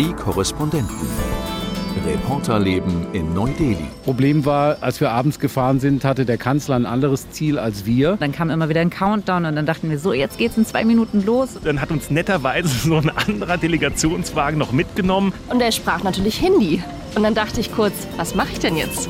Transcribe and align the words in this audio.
Die 0.00 0.14
Korrespondenten. 0.14 0.96
Reporterleben 2.06 3.12
in 3.12 3.34
Neu-Delhi. 3.34 3.84
Problem 4.02 4.46
war, 4.46 4.78
als 4.80 4.98
wir 4.98 5.10
abends 5.10 5.38
gefahren 5.38 5.78
sind, 5.78 6.06
hatte 6.06 6.24
der 6.24 6.38
Kanzler 6.38 6.76
ein 6.76 6.86
anderes 6.86 7.30
Ziel 7.32 7.58
als 7.58 7.84
wir. 7.84 8.16
Dann 8.16 8.32
kam 8.32 8.48
immer 8.48 8.70
wieder 8.70 8.80
ein 8.80 8.88
Countdown 8.88 9.44
und 9.44 9.56
dann 9.56 9.66
dachten 9.66 9.90
wir, 9.90 9.98
so, 9.98 10.14
jetzt 10.14 10.38
geht's 10.38 10.56
in 10.56 10.64
zwei 10.64 10.86
Minuten 10.86 11.22
los. 11.26 11.58
Dann 11.62 11.82
hat 11.82 11.90
uns 11.90 12.08
netterweise 12.08 12.68
so 12.88 12.96
ein 12.96 13.10
anderer 13.10 13.58
Delegationswagen 13.58 14.58
noch 14.58 14.72
mitgenommen. 14.72 15.34
Und 15.50 15.60
er 15.60 15.70
sprach 15.70 16.02
natürlich 16.02 16.38
Hindi. 16.38 16.82
Und 17.14 17.22
dann 17.22 17.34
dachte 17.34 17.60
ich 17.60 17.70
kurz, 17.70 17.92
was 18.16 18.34
mache 18.34 18.52
ich 18.52 18.58
denn 18.58 18.78
jetzt? 18.78 19.06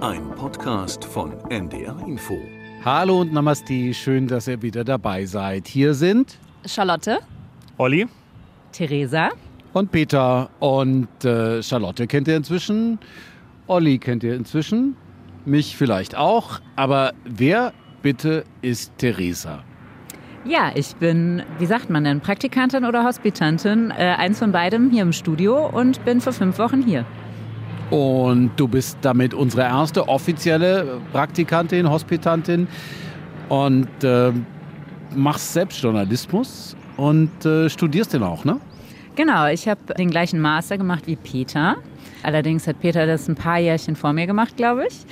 Ein 0.00 0.28
Podcast 0.34 1.04
von 1.04 1.32
NDR 1.48 1.96
Info. 2.08 2.40
Hallo 2.84 3.20
und 3.20 3.32
Namaste, 3.32 3.94
schön, 3.94 4.26
dass 4.26 4.48
ihr 4.48 4.60
wieder 4.62 4.82
dabei 4.82 5.26
seid. 5.26 5.68
Hier 5.68 5.94
sind 5.94 6.38
Charlotte. 6.66 7.20
Olli? 7.78 8.06
Theresa. 8.72 9.30
und 9.72 9.90
Peter 9.90 10.50
und 10.60 11.08
äh, 11.24 11.62
Charlotte 11.62 12.06
kennt 12.06 12.28
ihr 12.28 12.36
inzwischen. 12.36 12.98
Olli 13.66 13.98
kennt 13.98 14.22
ihr 14.22 14.34
inzwischen. 14.34 14.96
Mich 15.44 15.76
vielleicht 15.76 16.16
auch. 16.16 16.60
Aber 16.76 17.12
wer 17.24 17.72
bitte 18.02 18.44
ist 18.60 18.92
Theresa? 18.98 19.64
Ja, 20.44 20.72
ich 20.74 20.96
bin, 20.96 21.42
wie 21.58 21.66
sagt 21.66 21.88
man 21.88 22.04
denn, 22.04 22.20
Praktikantin 22.20 22.84
oder 22.84 23.04
Hospitantin? 23.04 23.90
Äh, 23.90 24.14
eins 24.18 24.38
von 24.40 24.52
beidem 24.52 24.90
hier 24.90 25.02
im 25.02 25.12
Studio 25.12 25.68
und 25.68 26.04
bin 26.04 26.20
für 26.20 26.32
fünf 26.32 26.58
Wochen 26.58 26.82
hier. 26.82 27.04
Und 27.90 28.50
du 28.56 28.66
bist 28.68 28.98
damit 29.02 29.34
unsere 29.34 29.62
erste 29.62 30.08
offizielle 30.08 31.00
Praktikantin, 31.12 31.88
Hospitantin 31.88 32.66
und 33.48 33.88
äh, 34.02 34.32
machst 35.14 35.52
selbst 35.52 35.82
Journalismus 35.82 36.74
und 36.96 37.44
äh, 37.44 37.68
studierst 37.68 38.12
den 38.12 38.22
auch, 38.22 38.44
ne? 38.44 38.60
Genau, 39.14 39.46
ich 39.46 39.68
habe 39.68 39.80
den 39.98 40.10
gleichen 40.10 40.40
Master 40.40 40.78
gemacht 40.78 41.06
wie 41.06 41.16
Peter. 41.16 41.76
Allerdings 42.22 42.66
hat 42.66 42.80
Peter 42.80 43.06
das 43.06 43.28
ein 43.28 43.34
paar 43.34 43.58
Jährchen 43.58 43.94
vor 43.96 44.12
mir 44.12 44.26
gemacht, 44.26 44.56
glaube 44.56 44.86
ich. 44.88 45.04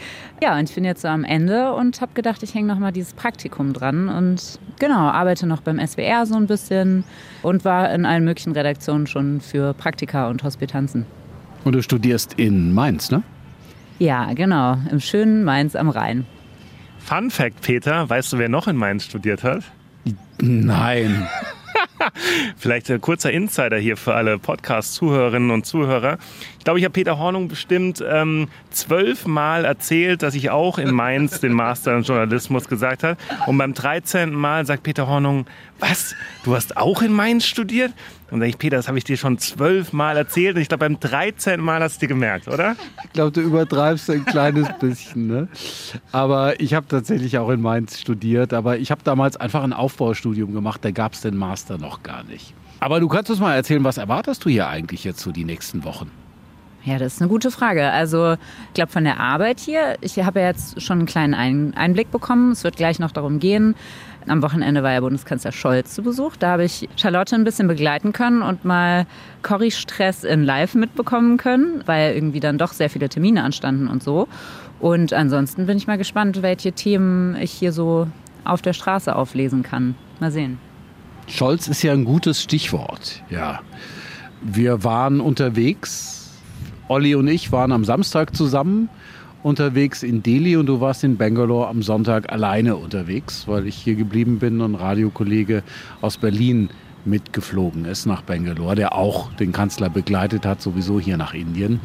Ja, 0.42 0.58
und 0.58 0.68
ich 0.68 0.74
bin 0.74 0.84
jetzt 0.84 1.02
so 1.02 1.08
am 1.08 1.24
Ende 1.24 1.72
und 1.74 2.00
habe 2.00 2.12
gedacht, 2.14 2.42
ich 2.42 2.54
hänge 2.54 2.68
noch 2.68 2.78
mal 2.78 2.92
dieses 2.92 3.12
Praktikum 3.12 3.72
dran 3.72 4.08
und 4.08 4.58
genau, 4.78 5.08
arbeite 5.08 5.46
noch 5.46 5.60
beim 5.60 5.84
SWR 5.84 6.24
so 6.24 6.36
ein 6.36 6.46
bisschen 6.46 7.04
und 7.42 7.64
war 7.64 7.92
in 7.92 8.06
allen 8.06 8.24
möglichen 8.24 8.52
Redaktionen 8.52 9.06
schon 9.06 9.40
für 9.40 9.74
Praktika 9.74 10.28
und 10.28 10.42
Hospitanzen. 10.44 11.04
Und 11.64 11.74
du 11.74 11.82
studierst 11.82 12.34
in 12.34 12.72
Mainz, 12.72 13.10
ne? 13.10 13.22
Ja, 13.98 14.32
genau, 14.32 14.78
im 14.90 15.00
schönen 15.00 15.44
Mainz 15.44 15.76
am 15.76 15.90
Rhein. 15.90 16.24
Fun 17.00 17.30
Fact, 17.30 17.60
Peter, 17.60 18.08
weißt 18.08 18.32
du, 18.32 18.38
wer 18.38 18.48
noch 18.48 18.66
in 18.66 18.76
Mainz 18.76 19.04
studiert 19.04 19.44
hat? 19.44 19.64
Nein. 20.40 21.28
Vielleicht 22.56 22.90
ein 22.90 23.00
kurzer 23.00 23.30
Insider 23.30 23.78
hier 23.78 23.96
für 23.96 24.14
alle 24.14 24.38
Podcast-Zuhörerinnen 24.38 25.50
und 25.50 25.66
Zuhörer. 25.66 26.18
Ich 26.60 26.64
glaube, 26.64 26.78
ich 26.78 26.84
habe 26.84 26.92
Peter 26.92 27.18
Hornung 27.18 27.48
bestimmt 27.48 28.04
ähm, 28.06 28.48
zwölfmal 28.68 29.64
erzählt, 29.64 30.22
dass 30.22 30.34
ich 30.34 30.50
auch 30.50 30.76
in 30.76 30.90
Mainz 30.90 31.40
den 31.40 31.54
Master 31.54 31.96
in 31.96 32.02
Journalismus 32.02 32.68
gesagt 32.68 33.02
habe. 33.02 33.16
Und 33.46 33.56
beim 33.56 33.72
13. 33.72 34.30
Mal 34.30 34.66
sagt 34.66 34.82
Peter 34.82 35.08
Hornung, 35.08 35.46
was? 35.78 36.14
Du 36.44 36.54
hast 36.54 36.76
auch 36.76 37.00
in 37.00 37.14
Mainz 37.14 37.46
studiert? 37.46 37.92
Und 38.24 38.32
dann 38.32 38.40
denke 38.40 38.56
ich, 38.56 38.58
Peter, 38.58 38.76
das 38.76 38.88
habe 38.88 38.98
ich 38.98 39.04
dir 39.04 39.16
schon 39.16 39.38
zwölfmal 39.38 40.18
erzählt. 40.18 40.56
Und 40.56 40.60
ich 40.60 40.68
glaube, 40.68 40.80
beim 40.80 41.00
13. 41.00 41.62
Mal 41.62 41.80
hast 41.80 41.96
du 41.96 42.00
dir 42.00 42.08
gemerkt, 42.08 42.46
oder? 42.46 42.76
Ich 43.04 43.12
glaube, 43.14 43.32
du 43.32 43.40
übertreibst 43.40 44.10
ein 44.10 44.26
kleines 44.26 44.68
bisschen. 44.80 45.28
Ne? 45.28 45.48
Aber 46.12 46.60
ich 46.60 46.74
habe 46.74 46.86
tatsächlich 46.86 47.38
auch 47.38 47.48
in 47.48 47.62
Mainz 47.62 47.98
studiert. 47.98 48.52
Aber 48.52 48.76
ich 48.76 48.90
habe 48.90 49.00
damals 49.02 49.38
einfach 49.38 49.62
ein 49.62 49.72
Aufbaustudium 49.72 50.52
gemacht. 50.52 50.84
Da 50.84 50.90
gab 50.90 51.14
es 51.14 51.22
den 51.22 51.38
Master 51.38 51.78
noch 51.78 52.02
gar 52.02 52.22
nicht. 52.24 52.52
Aber 52.80 53.00
du 53.00 53.08
kannst 53.08 53.30
uns 53.30 53.40
mal 53.40 53.54
erzählen, 53.54 53.82
was 53.82 53.96
erwartest 53.96 54.44
du 54.44 54.50
hier 54.50 54.68
eigentlich 54.68 55.04
jetzt 55.04 55.20
so 55.20 55.32
die 55.32 55.46
nächsten 55.46 55.84
Wochen? 55.84 56.10
Ja, 56.84 56.98
das 56.98 57.14
ist 57.14 57.20
eine 57.20 57.28
gute 57.28 57.50
Frage. 57.50 57.90
Also 57.90 58.34
ich 58.68 58.74
glaube 58.74 58.90
von 58.90 59.04
der 59.04 59.20
Arbeit 59.20 59.60
hier, 59.60 59.96
ich 60.00 60.18
habe 60.18 60.40
ja 60.40 60.46
jetzt 60.46 60.80
schon 60.80 60.98
einen 60.98 61.06
kleinen 61.06 61.34
Ein 61.34 61.74
Einblick 61.74 62.10
bekommen. 62.10 62.52
Es 62.52 62.64
wird 62.64 62.76
gleich 62.76 62.98
noch 62.98 63.12
darum 63.12 63.38
gehen. 63.38 63.74
Am 64.26 64.42
Wochenende 64.42 64.82
war 64.82 64.92
ja 64.92 65.00
Bundeskanzler 65.00 65.52
Scholz 65.52 65.94
zu 65.94 66.02
Besuch. 66.02 66.36
Da 66.36 66.52
habe 66.52 66.64
ich 66.64 66.88
Charlotte 66.96 67.34
ein 67.34 67.44
bisschen 67.44 67.68
begleiten 67.68 68.12
können 68.12 68.42
und 68.42 68.64
mal 68.64 69.06
Corrie-Stress 69.42 70.24
in 70.24 70.44
Live 70.44 70.74
mitbekommen 70.74 71.36
können, 71.36 71.82
weil 71.86 72.14
irgendwie 72.14 72.40
dann 72.40 72.58
doch 72.58 72.72
sehr 72.72 72.90
viele 72.90 73.08
Termine 73.08 73.42
anstanden 73.42 73.88
und 73.88 74.02
so. 74.02 74.28
Und 74.78 75.12
ansonsten 75.12 75.66
bin 75.66 75.76
ich 75.76 75.86
mal 75.86 75.98
gespannt, 75.98 76.42
welche 76.42 76.72
Themen 76.72 77.36
ich 77.36 77.50
hier 77.50 77.72
so 77.72 78.08
auf 78.44 78.62
der 78.62 78.72
Straße 78.72 79.14
auflesen 79.14 79.62
kann. 79.62 79.94
Mal 80.20 80.30
sehen. 80.30 80.58
Scholz 81.26 81.68
ist 81.68 81.82
ja 81.82 81.92
ein 81.92 82.04
gutes 82.04 82.42
Stichwort. 82.42 83.22
Ja. 83.30 83.60
Wir 84.42 84.84
waren 84.84 85.20
unterwegs. 85.20 86.19
Olli 86.90 87.14
und 87.14 87.28
ich 87.28 87.52
waren 87.52 87.70
am 87.70 87.84
Samstag 87.84 88.34
zusammen 88.34 88.88
unterwegs 89.44 90.02
in 90.02 90.24
Delhi 90.24 90.56
und 90.56 90.66
du 90.66 90.80
warst 90.80 91.04
in 91.04 91.16
Bangalore 91.16 91.68
am 91.68 91.84
Sonntag 91.84 92.32
alleine 92.32 92.74
unterwegs, 92.74 93.46
weil 93.46 93.68
ich 93.68 93.76
hier 93.76 93.94
geblieben 93.94 94.40
bin 94.40 94.60
und 94.60 94.74
Radiokollege 94.74 95.62
aus 96.00 96.16
Berlin 96.16 96.68
mitgeflogen 97.04 97.84
ist 97.84 98.06
nach 98.06 98.22
Bangalore, 98.22 98.74
der 98.74 98.96
auch 98.96 99.32
den 99.34 99.52
Kanzler 99.52 99.88
begleitet 99.88 100.44
hat, 100.44 100.60
sowieso 100.60 100.98
hier 100.98 101.16
nach 101.16 101.32
Indien. 101.32 101.78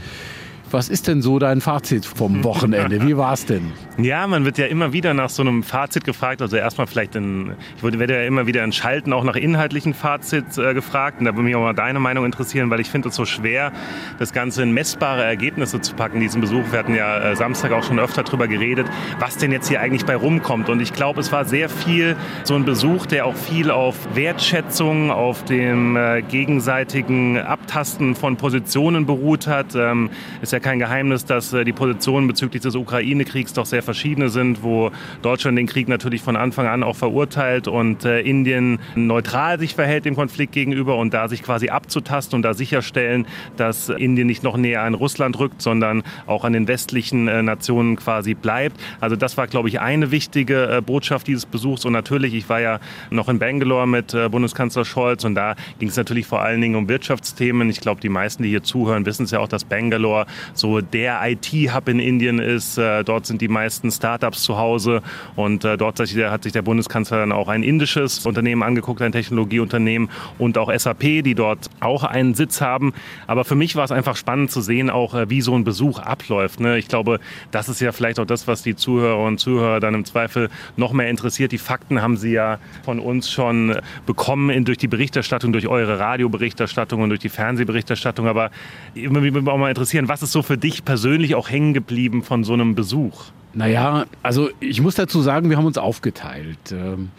Was 0.72 0.90
ist 0.90 1.08
denn 1.08 1.22
so 1.22 1.40
dein 1.40 1.62
Fazit 1.62 2.06
vom 2.06 2.44
Wochenende? 2.44 3.02
Wie 3.06 3.16
war 3.16 3.34
es 3.34 3.46
denn? 3.46 3.72
Ja, 3.98 4.26
man 4.28 4.46
wird 4.46 4.58
ja 4.58 4.66
immer 4.66 4.94
wieder 4.94 5.14
nach 5.14 5.30
so 5.30 5.42
einem 5.42 5.64
Fazit 5.64 6.04
gefragt. 6.04 6.42
Also 6.42 6.58
erstmal 6.58 6.88
vielleicht 6.88 7.16
in, 7.16 7.54
ich 7.78 7.84
werde 7.84 8.16
ja 8.16 8.28
immer 8.28 8.48
wieder 8.48 8.64
in 8.64 8.72
Schalten 8.72 9.14
auch 9.14 9.24
nach 9.24 9.36
inhaltlichen 9.36 9.94
Fazit 9.94 10.58
äh, 10.58 10.74
gefragt. 10.74 11.20
Und 11.20 11.26
da 11.26 11.34
würde 11.34 11.44
mich 11.44 11.56
auch 11.56 11.62
mal 11.62 11.74
deine 11.74 12.00
Meinung 12.00 12.26
interessieren, 12.26 12.70
weil 12.72 12.80
ich 12.80 12.90
finde 12.90 13.10
es 13.10 13.16
so 13.16 13.26
schwer, 13.26 13.72
das 14.20 14.34
Ganze 14.34 14.64
in 14.64 14.72
messbare 14.72 15.24
Ergebnisse 15.24 15.82
zu 15.82 15.94
packen, 15.94 16.20
diesen 16.20 16.42
Besuch. 16.42 16.64
Wir 16.72 16.80
hatten 16.80 16.96
ja 16.96 17.20
äh, 17.20 17.36
Samstag 17.36 17.72
auch 17.72 17.84
schon 17.84 18.00
öfter 18.00 18.24
drüber 18.24 18.48
geredet, 18.48 18.88
was 19.20 19.38
denn 19.38 19.52
jetzt 19.52 19.68
hier 19.70 19.82
eigentlich 19.82 20.06
bei 20.06 20.16
rumkommt. 20.16 20.68
Und 20.70 20.82
ich 20.82 20.94
glaube, 20.94 21.20
es 21.20 21.32
war 21.32 21.46
sehr 21.46 21.70
viel 21.70 22.16
so 22.44 22.56
ein 22.56 22.66
Besuch, 22.66 23.06
der 23.06 23.28
auch 23.28 23.36
viel 23.36 23.72
auf 23.72 23.96
Wertschätzung, 24.16 25.12
auf 25.12 25.46
dem 25.46 25.96
äh, 25.96 26.22
gegenseitigen 26.24 27.38
Abtasten 27.38 28.16
von 28.16 28.36
Positionen 28.36 29.06
beruht 29.06 29.48
hat. 29.48 29.76
Ähm, 29.76 30.10
ist 30.42 30.52
ja 30.52 30.60
kein 30.66 30.80
Geheimnis, 30.80 31.26
dass 31.26 31.54
äh, 31.54 31.64
die 31.64 31.74
Positionen 31.74 32.26
bezüglich 32.26 32.64
des 32.64 32.74
Ukraine-Kriegs 32.74 33.54
doch 33.54 33.68
sehr 33.68 33.84
verschiedene 33.84 34.30
sind, 34.30 34.64
wo 34.64 34.90
Deutschland 35.22 35.60
den 35.60 35.68
Krieg 35.68 35.88
natürlich 35.88 36.24
von 36.24 36.36
Anfang 36.36 36.66
an 36.66 36.82
auch 36.82 36.96
verurteilt 36.96 37.68
und 37.68 38.04
äh, 38.04 38.22
Indien 38.22 38.80
neutral 38.96 39.60
sich 39.60 39.76
verhält 39.76 40.06
dem 40.06 40.16
Konflikt 40.16 40.54
gegenüber 40.54 40.98
und 40.98 41.14
da 41.14 41.28
sich 41.28 41.44
quasi 41.44 41.70
abzutasten 41.70 42.38
und 42.38 42.42
da 42.42 42.56
sicherstellen, 42.56 43.28
dass 43.58 43.90
Indien 43.90 44.26
nicht 44.26 44.42
noch 44.42 44.58
näher 44.58 44.82
an 44.82 44.96
Russland 44.96 45.38
rückt, 45.38 45.62
sondern 45.62 46.02
auch 46.26 46.44
an 46.44 46.54
den 46.54 46.68
westlichen 46.68 47.28
äh, 47.28 47.44
Nationen 47.44 47.96
quasi 47.96 48.34
bleibt. 48.34 48.82
Also 49.00 49.16
das 49.16 49.38
war, 49.38 49.46
glaube 49.46 49.70
ich, 49.70 49.80
eine 49.80 50.10
wichtige 50.10 50.82
Botschaft 50.84 51.28
dieses 51.28 51.46
Besuchs 51.46 51.86
und 51.86 51.94
natürlich, 51.94 52.34
ich 52.34 52.50
war 52.50 52.60
ja 52.60 52.80
noch 53.12 53.30
in 53.30 53.38
Bangalore 53.38 53.88
mit 53.88 54.18
Bundeskanzler 54.32 54.84
Scholz 54.84 55.26
und 55.26 55.36
da 55.36 55.54
ging 55.78 55.90
es 55.90 55.96
natürlich 55.96 56.26
vor 56.26 56.42
allen 56.42 56.60
Dingen 56.60 56.76
um 56.76 56.90
Wirtschaftsthemen. 56.90 57.70
Ich 57.70 57.82
glaube, 57.82 58.02
die 58.02 58.10
meisten, 58.10 58.42
die 58.42 58.50
hier 58.50 58.64
zuhören, 58.64 59.06
wissen 59.06 59.26
es 59.26 59.32
ja 59.32 59.40
auch, 59.40 59.48
dass 59.48 59.64
Bangalore 59.64 60.26
so 60.54 60.82
der 60.82 61.20
IT-Hub 61.24 61.88
in 61.90 62.00
Indien 62.00 62.40
ist. 62.40 62.78
Äh, 62.78 63.04
dort 63.04 63.26
sind 63.26 63.42
die 63.42 63.48
meisten 63.48 63.92
Startups 63.92 64.44
zu 64.44 64.58
Hause 64.58 65.02
und 65.36 65.64
äh, 65.66 65.78
dort 65.78 66.00
hat 66.00 66.44
sich 66.44 66.54
der 66.54 66.62
Bundeskanzler 66.62 67.20
dann 67.20 67.32
auch 67.32 67.48
ein 67.48 67.64
indisches 67.64 68.26
Unternehmen 68.26 68.64
angeguckt, 68.64 69.02
ein 69.02 69.12
Technologieunternehmen 69.12 70.10
und 70.38 70.58
auch 70.58 70.72
SAP, 70.76 71.24
die 71.24 71.36
dort 71.36 71.70
auch 71.80 72.04
einen 72.04 72.34
Sitz 72.34 72.62
haben. 72.62 72.94
Aber 73.28 73.46
für 73.46 73.56
mich 73.56 73.76
war 73.76 73.84
es 73.84 73.92
einfach 73.92 74.16
spannend 74.16 74.52
zu 74.52 74.62
sehen, 74.62 74.90
auch 74.90 75.14
äh, 75.14 75.30
wie 75.30 75.42
so 75.42 75.56
ein 75.56 75.64
Besuch 75.64 76.00
abläuft. 76.00 76.60
Ne? 76.60 76.78
Ich 76.78 76.88
glaube, 76.88 77.20
das 77.52 77.70
ist 77.70 77.82
ja 77.82 77.92
vielleicht 77.92 78.20
auch 78.20 78.26
das, 78.26 78.48
was 78.48 78.64
die 78.64 78.76
Zuhörer 78.76 79.24
und 79.24 79.40
Zuhörer 79.40 79.80
dann 79.80 79.94
im 79.94 80.06
Zweifel 80.06 80.50
noch 80.78 80.94
mehr 80.94 81.10
interessiert. 81.10 81.52
Die 81.52 81.58
Fakten 81.58 82.02
haben 82.02 82.18
sie 82.18 82.32
ja 82.32 82.60
von 82.84 83.00
uns 83.00 83.30
schon 83.32 83.76
bekommen 84.06 84.66
durch 84.66 84.78
die 84.78 84.88
Berichterstattung, 84.88 85.52
durch 85.52 85.68
eure 85.68 86.00
Radioberichterstattung 86.00 87.02
und 87.02 87.10
durch 87.10 87.20
die 87.20 87.30
Fernsehberichterstattung. 87.30 88.28
Aber 88.28 88.52
immer 88.94 89.22
würde 89.22 89.42
mich 89.42 89.52
auch 89.52 89.58
mal 89.58 89.70
interessieren, 89.70 90.08
was 90.08 90.22
ist 90.22 90.32
so 90.36 90.42
für 90.42 90.58
dich 90.58 90.84
persönlich 90.84 91.34
auch 91.34 91.50
hängen 91.50 91.74
geblieben 91.74 92.22
von 92.22 92.44
so 92.44 92.52
einem 92.52 92.76
Besuch? 92.76 93.28
Naja, 93.54 94.06
also 94.22 94.50
ich 94.60 94.82
muss 94.82 94.96
dazu 94.96 95.22
sagen, 95.22 95.50
wir 95.50 95.56
haben 95.56 95.66
uns 95.66 95.78
aufgeteilt. 95.78 96.74
Ähm, 96.74 97.10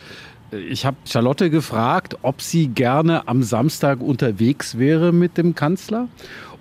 ich 0.50 0.84
habe 0.84 0.98
Charlotte 1.06 1.48
gefragt, 1.48 2.18
ob 2.20 2.42
sie 2.42 2.68
gerne 2.68 3.26
am 3.26 3.42
Samstag 3.42 4.02
unterwegs 4.02 4.78
wäre 4.78 5.12
mit 5.12 5.38
dem 5.38 5.54
Kanzler 5.54 6.08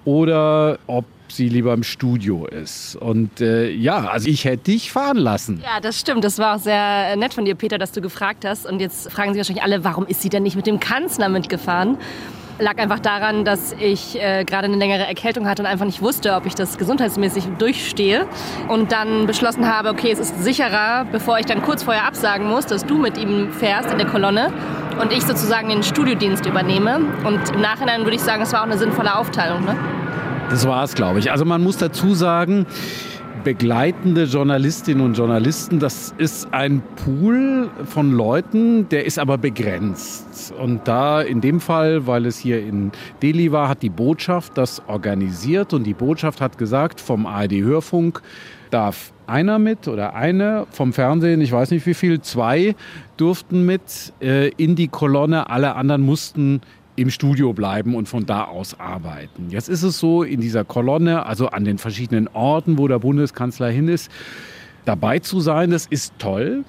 oder 0.05 0.79
ob 0.87 1.03
sie 1.27 1.49
lieber 1.49 1.73
im 1.73 1.83
Studio 1.83 2.45
ist. 2.45 2.95
Und 2.95 3.41
äh, 3.41 3.69
ja, 3.69 4.07
also 4.07 4.29
ich 4.29 4.45
hätte 4.45 4.71
dich 4.71 4.93
fahren 4.93 5.17
lassen. 5.17 5.61
Ja, 5.61 5.81
das 5.81 5.99
stimmt. 5.99 6.23
Das 6.23 6.39
war 6.39 6.55
auch 6.55 6.59
sehr 6.59 7.17
nett 7.17 7.33
von 7.33 7.43
dir, 7.43 7.55
Peter, 7.55 7.77
dass 7.77 7.91
du 7.91 7.99
gefragt 7.99 8.45
hast. 8.45 8.65
Und 8.65 8.79
jetzt 8.79 9.11
fragen 9.11 9.33
sich 9.33 9.39
wahrscheinlich 9.39 9.63
alle, 9.63 9.83
warum 9.83 10.05
ist 10.05 10.21
sie 10.21 10.29
denn 10.29 10.43
nicht 10.43 10.55
mit 10.55 10.67
dem 10.67 10.79
Kanzler 10.79 11.27
mitgefahren? 11.27 11.97
Lag 12.59 12.77
einfach 12.77 12.99
daran, 12.99 13.45
dass 13.45 13.73
ich 13.79 14.21
äh, 14.21 14.43
gerade 14.45 14.65
eine 14.65 14.77
längere 14.77 15.05
Erkältung 15.07 15.47
hatte 15.47 15.61
und 15.61 15.67
einfach 15.67 15.85
nicht 15.85 16.01
wusste, 16.01 16.33
ob 16.35 16.45
ich 16.45 16.55
das 16.55 16.77
gesundheitsmäßig 16.77 17.45
durchstehe. 17.57 18.25
Und 18.67 18.91
dann 18.91 19.27
beschlossen 19.27 19.67
habe, 19.67 19.89
okay, 19.89 20.11
es 20.11 20.19
ist 20.19 20.43
sicherer, 20.43 21.05
bevor 21.11 21.39
ich 21.39 21.45
dann 21.45 21.61
kurz 21.61 21.83
vorher 21.83 22.05
absagen 22.05 22.47
muss, 22.47 22.65
dass 22.65 22.85
du 22.85 22.97
mit 22.97 23.17
ihm 23.17 23.51
fährst 23.51 23.91
in 23.91 23.97
der 23.97 24.07
Kolonne. 24.07 24.51
und 25.01 25.11
ich 25.11 25.23
sozusagen 25.23 25.67
den 25.67 25.83
Studiodienst 25.83 26.45
übernehme. 26.45 27.01
Und 27.25 27.49
im 27.53 27.59
Nachhinein 27.61 28.03
würde 28.03 28.15
ich 28.15 28.21
sagen, 28.21 28.41
es 28.43 28.53
war 28.53 28.61
auch 28.61 28.65
eine 28.65 28.77
sinnvolle 28.77 29.17
Aufteilung. 29.17 29.65
Ne? 29.65 29.75
Das 30.49 30.65
war 30.65 30.83
es, 30.83 30.95
glaube 30.95 31.19
ich. 31.19 31.31
Also 31.31 31.43
man 31.43 31.61
muss 31.61 31.77
dazu 31.77 32.13
sagen, 32.13 32.65
begleitende 33.45 34.24
Journalistinnen 34.24 35.06
und 35.06 35.15
Journalisten, 35.15 35.80
das 35.80 36.15
ist 36.18 36.51
ein 36.51 36.81
Pool 36.95 37.69
von 37.86 38.12
Leuten, 38.12 38.89
der 38.89 39.06
ist 39.06 39.19
aber 39.19 39.38
begrenzt. 39.38 40.51
Und 40.59 40.88
da 40.88 41.21
in 41.21 41.42
dem 41.42 41.59
Fall, 41.59 42.07
weil 42.07 42.25
es 42.25 42.39
hier 42.39 42.59
in 42.59 42.92
Delhi 43.21 43.51
war, 43.51 43.69
hat 43.69 43.83
die 43.83 43.92
Botschaft 43.92 44.57
das 44.57 44.81
organisiert 44.88 45.75
und 45.75 45.83
die 45.83 45.94
Botschaft 45.94 46.42
hat 46.42 46.57
gesagt, 46.57 47.00
vom 47.00 47.27
ARD 47.27 47.53
Hörfunk 47.62 48.24
darf 48.71 49.13
einer 49.27 49.59
mit 49.59 49.88
oder 49.88 50.15
eine 50.15 50.65
vom 50.71 50.91
Fernsehen, 50.91 51.39
ich 51.39 51.51
weiß 51.51 51.69
nicht 51.69 51.86
wie 51.86 51.94
viel, 51.94 52.21
zwei 52.21 52.75
durften 53.15 53.63
mit 53.63 54.12
äh, 54.21 54.50
in 54.57 54.75
die 54.75 54.88
Kolonne, 54.88 55.51
alle 55.51 55.75
anderen 55.75 56.01
mussten 56.01 56.62
im 56.95 57.09
Studio 57.09 57.53
bleiben 57.53 57.95
und 57.95 58.07
von 58.07 58.25
da 58.25 58.45
aus 58.45 58.80
arbeiten. 58.80 59.50
Jetzt 59.50 59.69
ist 59.69 59.83
es 59.83 60.00
so, 60.00 60.24
in 60.24 60.42
dieser 60.42 60.63
Kolonne, 60.63 61.25
also 61.25 61.50
an 61.50 61.65
den 61.65 61.77
verschiedenen 61.77 62.27
Orten, 62.30 62.77
wo 62.77 62.88
der 62.88 63.00
Bundeskanzler 63.00 63.69
hin 63.69 63.88
ist, 63.88 64.12
dabei 64.86 65.19
zu 65.19 65.39
sein, 65.39 65.71
das 65.71 65.86
ist 65.88 66.13
toll. 66.19 66.63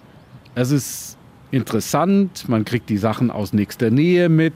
Es 0.55 0.71
ist 0.71 1.17
interessant, 1.51 2.49
man 2.49 2.65
kriegt 2.65 2.89
die 2.91 2.97
Sachen 2.97 3.31
aus 3.31 3.53
nächster 3.53 3.91
Nähe 3.91 4.29
mit. 4.29 4.55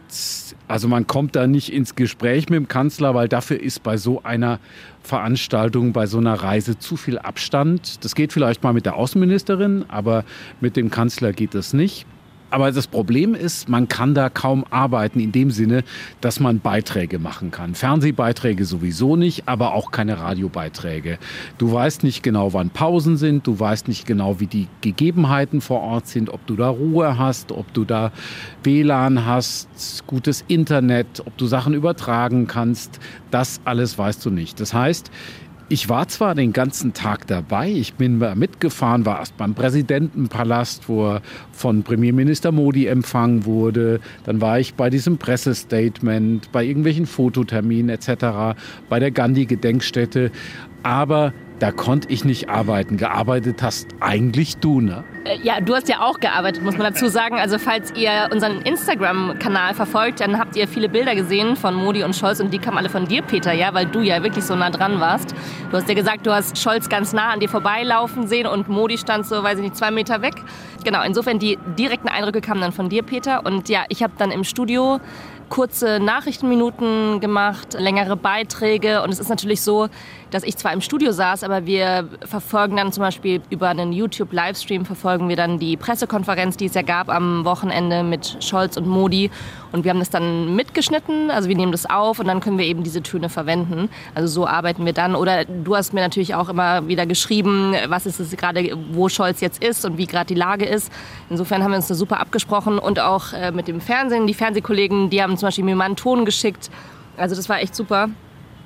Also 0.67 0.89
man 0.89 1.07
kommt 1.07 1.37
da 1.37 1.47
nicht 1.47 1.73
ins 1.73 1.95
Gespräch 1.95 2.49
mit 2.49 2.57
dem 2.57 2.69
Kanzler, 2.69 3.15
weil 3.15 3.29
dafür 3.29 3.61
ist 3.61 3.83
bei 3.83 3.97
so 3.97 4.23
einer 4.23 4.59
Veranstaltung, 5.03 5.93
bei 5.93 6.07
so 6.07 6.19
einer 6.19 6.35
Reise 6.35 6.79
zu 6.79 6.97
viel 6.97 7.19
Abstand. 7.19 8.05
Das 8.05 8.15
geht 8.15 8.33
vielleicht 8.33 8.63
mal 8.63 8.73
mit 8.73 8.87
der 8.87 8.97
Außenministerin, 8.97 9.85
aber 9.89 10.25
mit 10.61 10.77
dem 10.77 10.91
Kanzler 10.91 11.33
geht 11.33 11.55
das 11.55 11.73
nicht. 11.73 12.07
Aber 12.51 12.73
das 12.73 12.87
Problem 12.87 13.35
ist, 13.35 13.69
man 13.69 13.89
kann 13.89 14.15
da 14.15 14.29
kaum 14.29 14.65
arbeiten 14.71 15.21
in 15.21 15.33
dem 15.33 15.51
Sinne, 15.51 15.85
dass 16.21 16.41
man 16.41 16.61
Beiträge 16.61 17.19
machen 17.19 17.51
kann. 17.51 17.75
Fernsehbeiträge 17.75 18.65
sowieso 18.65 19.17
nicht, 19.17 19.45
aber 19.47 19.75
auch 19.75 19.91
keine 19.91 20.19
Radiobeiträge. 20.19 21.19
Du 21.59 21.73
weißt 21.73 22.03
nicht 22.03 22.23
genau, 22.23 22.53
wann 22.53 22.71
Pausen 22.71 23.17
sind, 23.17 23.47
du 23.47 23.59
weißt 23.59 23.89
nicht 23.89 24.07
genau, 24.07 24.41
wie 24.41 24.47
die 24.47 24.67
Gegebenheiten 24.81 25.61
vor 25.61 25.81
Ort 25.81 26.09
sind, 26.09 26.31
ob 26.31 26.45
du 26.47 26.57
da 26.57 26.69
Ruhe 26.69 27.19
hast, 27.19 27.53
ob 27.53 27.73
du 27.73 27.85
da 27.85 28.13
WLAN 28.65 29.25
hast, 29.25 29.69
gutes 30.07 30.45
Internet, 30.49 31.23
ob 31.25 31.37
du 31.39 31.47
Sachen 31.47 31.75
übertragen 31.75 32.47
kannst. 32.47 32.99
Das 33.31 33.61
alles 33.65 33.97
weißt 33.97 34.25
du 34.27 34.31
nicht. 34.31 34.61
Das 34.61 34.75
heißt, 34.75 35.11
ich 35.71 35.89
war 35.89 36.09
zwar 36.09 36.35
den 36.35 36.53
ganzen 36.53 36.95
Tag 36.95 37.29
dabei, 37.29 37.71
ich 37.71 37.95
bin 37.95 38.19
mitgefahren, 38.35 39.07
war 39.07 39.21
erst 39.21 39.37
beim 39.37 39.55
Präsidentenpalast, 39.55 40.89
wo 40.89 41.07
er 41.07 41.23
von 41.53 41.85
Premierminister 41.85 42.51
Modi 42.51 42.87
empfangen 42.87 43.45
wurde. 43.45 44.01
Dann 44.25 44.41
war 44.41 44.59
ich 44.59 44.75
bei 44.75 44.91
diesem 44.91 45.17
Pressestatement, 45.17 46.51
bei 46.51 46.65
irgendwelchen 46.65 47.07
Fototerminen 47.07 47.89
etc., 47.89 48.59
bei 48.89 48.99
der 48.99 49.13
Gandhi-Gedenkstätte. 49.13 50.33
Aber 50.83 51.33
da 51.61 51.73
konnte 51.73 52.09
ich 52.09 52.25
nicht 52.25 52.49
arbeiten. 52.49 52.97
Gearbeitet 52.97 53.63
hast 53.63 53.89
eigentlich 54.01 54.57
du, 54.57 54.81
ne? 54.81 55.05
Äh, 55.25 55.39
ja, 55.43 55.61
du 55.61 55.75
hast 55.75 55.89
ja 55.89 56.01
auch 56.01 56.19
gearbeitet, 56.19 56.63
muss 56.63 56.79
man 56.79 56.93
dazu 56.93 57.09
sagen. 57.09 57.39
Also 57.39 57.59
falls 57.59 57.93
ihr 57.95 58.31
unseren 58.33 58.63
Instagram-Kanal 58.63 59.75
verfolgt, 59.75 60.21
dann 60.21 60.39
habt 60.39 60.57
ihr 60.57 60.67
viele 60.67 60.89
Bilder 60.89 61.15
gesehen 61.15 61.57
von 61.57 61.75
Modi 61.75 62.03
und 62.03 62.17
Scholz 62.17 62.41
und 62.41 62.51
die 62.53 62.59
kamen 62.59 62.79
alle 62.79 62.89
von 62.89 63.07
dir, 63.07 63.23
Peter, 63.23 63.53
ja, 63.53 63.75
weil 63.75 63.87
du 63.87 64.01
ja 64.01 64.23
wirklich 64.23 64.45
so 64.45 64.57
nah 64.57 64.71
dran 64.71 65.01
warst. 65.01 65.35
Du 65.71 65.77
hast 65.77 65.89
ja 65.89 65.95
gesagt, 65.95 66.27
du 66.27 66.33
hast 66.33 66.59
Scholz 66.59 66.89
ganz 66.89 67.13
nah 67.13 67.31
an 67.31 67.41
dir 67.41 67.49
vorbeilaufen 67.49 68.27
sehen 68.27 68.47
und 68.47 68.69
Modi 68.69 68.97
stand 68.97 69.27
so, 69.27 69.43
weiß 69.43 69.59
ich 69.59 69.65
nicht, 69.65 69.77
zwei 69.77 69.91
Meter 69.91 70.23
weg. 70.23 70.35
Genau, 70.83 71.03
insofern 71.03 71.39
die 71.39 71.59
direkten 71.79 72.09
Eindrücke 72.09 72.41
kamen 72.41 72.63
dann 72.63 72.73
von 72.73 72.89
dir, 72.89 73.03
Peter. 73.03 73.45
Und 73.45 73.69
ja, 73.69 73.85
ich 73.91 74.03
habe 74.03 74.15
dann 74.17 74.31
im 74.31 74.45
Studio 74.45 74.99
kurze 75.51 75.99
Nachrichtenminuten 76.01 77.21
gemacht, 77.21 77.75
längere 77.79 78.17
Beiträge. 78.17 79.03
Und 79.03 79.11
es 79.11 79.19
ist 79.19 79.29
natürlich 79.29 79.61
so, 79.61 79.89
dass 80.31 80.43
ich 80.43 80.57
zwar 80.57 80.73
im 80.73 80.81
Studio 80.81 81.13
saß, 81.13 81.43
aber 81.45 81.67
wir 81.67 82.09
verfolgen 82.25 82.77
dann 82.77 82.93
zum 82.93 83.03
Beispiel 83.03 83.43
über 83.51 83.69
einen 83.69 83.93
YouTube-Livestream 83.93 84.85
verfolgen 84.85 85.29
wir 85.29 85.37
dann 85.37 85.59
die 85.59 85.77
Pressekonferenz, 85.77 86.57
die 86.57 86.67
es 86.67 86.75
ja 86.75 86.83
gab 86.83 87.09
am 87.09 87.45
Wochenende 87.45 88.03
mit 88.03 88.37
Scholz 88.41 88.77
und 88.77 88.87
Modi. 88.87 89.31
Und 89.73 89.85
wir 89.85 89.91
haben 89.91 90.01
das 90.01 90.11
dann 90.11 90.57
mitgeschnitten, 90.57 91.31
also 91.31 91.49
wir 91.49 91.57
nehmen 91.57 91.73
das 91.73 91.89
auf 91.89 92.19
und 92.19 92.27
dann 92.27 92.41
können 92.41 92.59
wir 92.59 92.67
eben 92.67 92.83
diese 92.83 93.03
Töne 93.03 93.29
verwenden. 93.29 93.89
Also 94.15 94.29
so 94.29 94.47
arbeiten 94.47 94.85
wir 94.85 94.93
dann. 94.93 95.15
Oder 95.15 95.45
du 95.45 95.77
hast 95.77 95.93
mir 95.93 96.01
natürlich 96.01 96.35
auch 96.35 96.49
immer 96.49 96.89
wieder 96.89 97.07
geschrieben, 97.07 97.75
was 97.87 98.07
ist 98.07 98.19
es 98.19 98.37
gerade, 98.37 98.77
wo 98.93 99.09
Scholz 99.09 99.41
jetzt 99.41 99.63
ist 99.63 99.85
und 99.85 99.97
wie 99.99 100.07
gerade 100.07 100.27
die 100.27 100.35
Lage 100.35 100.65
ist. 100.65 100.93
Insofern 101.29 101.63
haben 101.63 101.71
wir 101.71 101.77
uns 101.77 101.89
da 101.89 101.95
super 101.95 102.21
abgesprochen 102.21 102.79
und 102.79 102.99
auch 103.01 103.33
äh, 103.33 103.53
mit 103.53 103.69
dem 103.69 103.81
Fernsehen. 103.81 104.27
Die 104.27 104.35
Fernsehkollegen, 104.35 105.11
die 105.11 105.23
haben 105.23 105.37
zum 105.37 105.47
Beispiel 105.47 105.65
mir 105.65 105.77
mal 105.77 105.85
einen 105.85 105.97
Ton 105.97 106.25
geschickt. 106.25 106.71
Also 107.17 107.37
das 107.37 107.49
war 107.49 107.61
echt 107.61 107.75
super. 107.75 108.09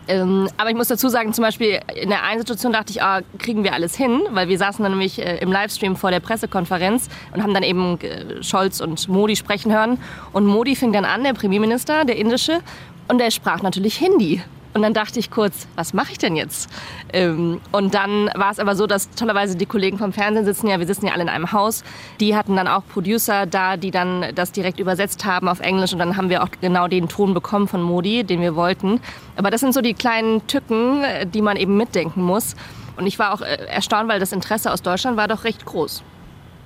Ähm, 0.06 0.48
aber 0.56 0.70
ich 0.70 0.76
muss 0.76 0.88
dazu 0.88 1.08
sagen, 1.08 1.32
zum 1.32 1.42
Beispiel 1.42 1.80
in 1.94 2.10
der 2.10 2.22
einen 2.24 2.40
Situation 2.40 2.72
dachte 2.72 2.90
ich, 2.90 3.02
ah, 3.02 3.22
kriegen 3.38 3.64
wir 3.64 3.72
alles 3.72 3.96
hin, 3.96 4.22
weil 4.30 4.48
wir 4.48 4.58
saßen 4.58 4.82
dann 4.82 4.92
nämlich 4.92 5.18
äh, 5.18 5.38
im 5.38 5.50
Livestream 5.50 5.96
vor 5.96 6.10
der 6.10 6.20
Pressekonferenz 6.20 7.08
und 7.32 7.42
haben 7.42 7.54
dann 7.54 7.62
eben 7.62 7.98
äh, 8.00 8.42
Scholz 8.42 8.80
und 8.80 9.08
Modi 9.08 9.36
sprechen 9.36 9.72
hören. 9.72 9.98
Und 10.32 10.46
Modi 10.46 10.76
fing 10.76 10.92
dann 10.92 11.04
an, 11.04 11.24
der 11.24 11.32
Premierminister, 11.32 12.04
der 12.04 12.16
indische, 12.16 12.60
und 13.08 13.18
der 13.18 13.30
sprach 13.30 13.62
natürlich 13.62 13.96
Hindi. 13.96 14.42
Und 14.74 14.82
dann 14.82 14.92
dachte 14.92 15.20
ich 15.20 15.30
kurz, 15.30 15.68
was 15.76 15.94
mache 15.94 16.10
ich 16.10 16.18
denn 16.18 16.34
jetzt? 16.34 16.68
Ähm, 17.12 17.60
und 17.70 17.94
dann 17.94 18.28
war 18.34 18.50
es 18.50 18.58
aber 18.58 18.74
so, 18.74 18.88
dass 18.88 19.08
tollerweise 19.10 19.56
die 19.56 19.66
Kollegen 19.66 19.98
vom 19.98 20.12
Fernsehen 20.12 20.44
sitzen 20.44 20.66
ja, 20.66 20.80
wir 20.80 20.86
sitzen 20.86 21.06
ja 21.06 21.12
alle 21.12 21.22
in 21.22 21.28
einem 21.28 21.52
Haus, 21.52 21.84
die 22.18 22.34
hatten 22.34 22.56
dann 22.56 22.66
auch 22.66 22.82
Producer 22.92 23.46
da, 23.46 23.76
die 23.76 23.92
dann 23.92 24.34
das 24.34 24.50
direkt 24.50 24.80
übersetzt 24.80 25.24
haben 25.24 25.48
auf 25.48 25.60
Englisch 25.60 25.92
und 25.92 26.00
dann 26.00 26.16
haben 26.16 26.28
wir 26.28 26.42
auch 26.42 26.48
genau 26.60 26.88
den 26.88 27.08
Ton 27.08 27.34
bekommen 27.34 27.68
von 27.68 27.82
Modi, 27.82 28.24
den 28.24 28.40
wir 28.40 28.56
wollten. 28.56 29.00
Aber 29.36 29.52
das 29.52 29.60
sind 29.60 29.74
so 29.74 29.80
die 29.80 29.94
kleinen 29.94 30.44
Tücken, 30.48 31.04
die 31.32 31.40
man 31.40 31.56
eben 31.56 31.76
mitdenken 31.76 32.22
muss. 32.22 32.56
Und 32.96 33.06
ich 33.06 33.18
war 33.18 33.32
auch 33.32 33.42
äh, 33.42 33.66
erstaunt, 33.66 34.08
weil 34.08 34.18
das 34.18 34.32
Interesse 34.32 34.72
aus 34.72 34.82
Deutschland 34.82 35.16
war 35.16 35.28
doch 35.28 35.44
recht 35.44 35.64
groß. 35.64 36.02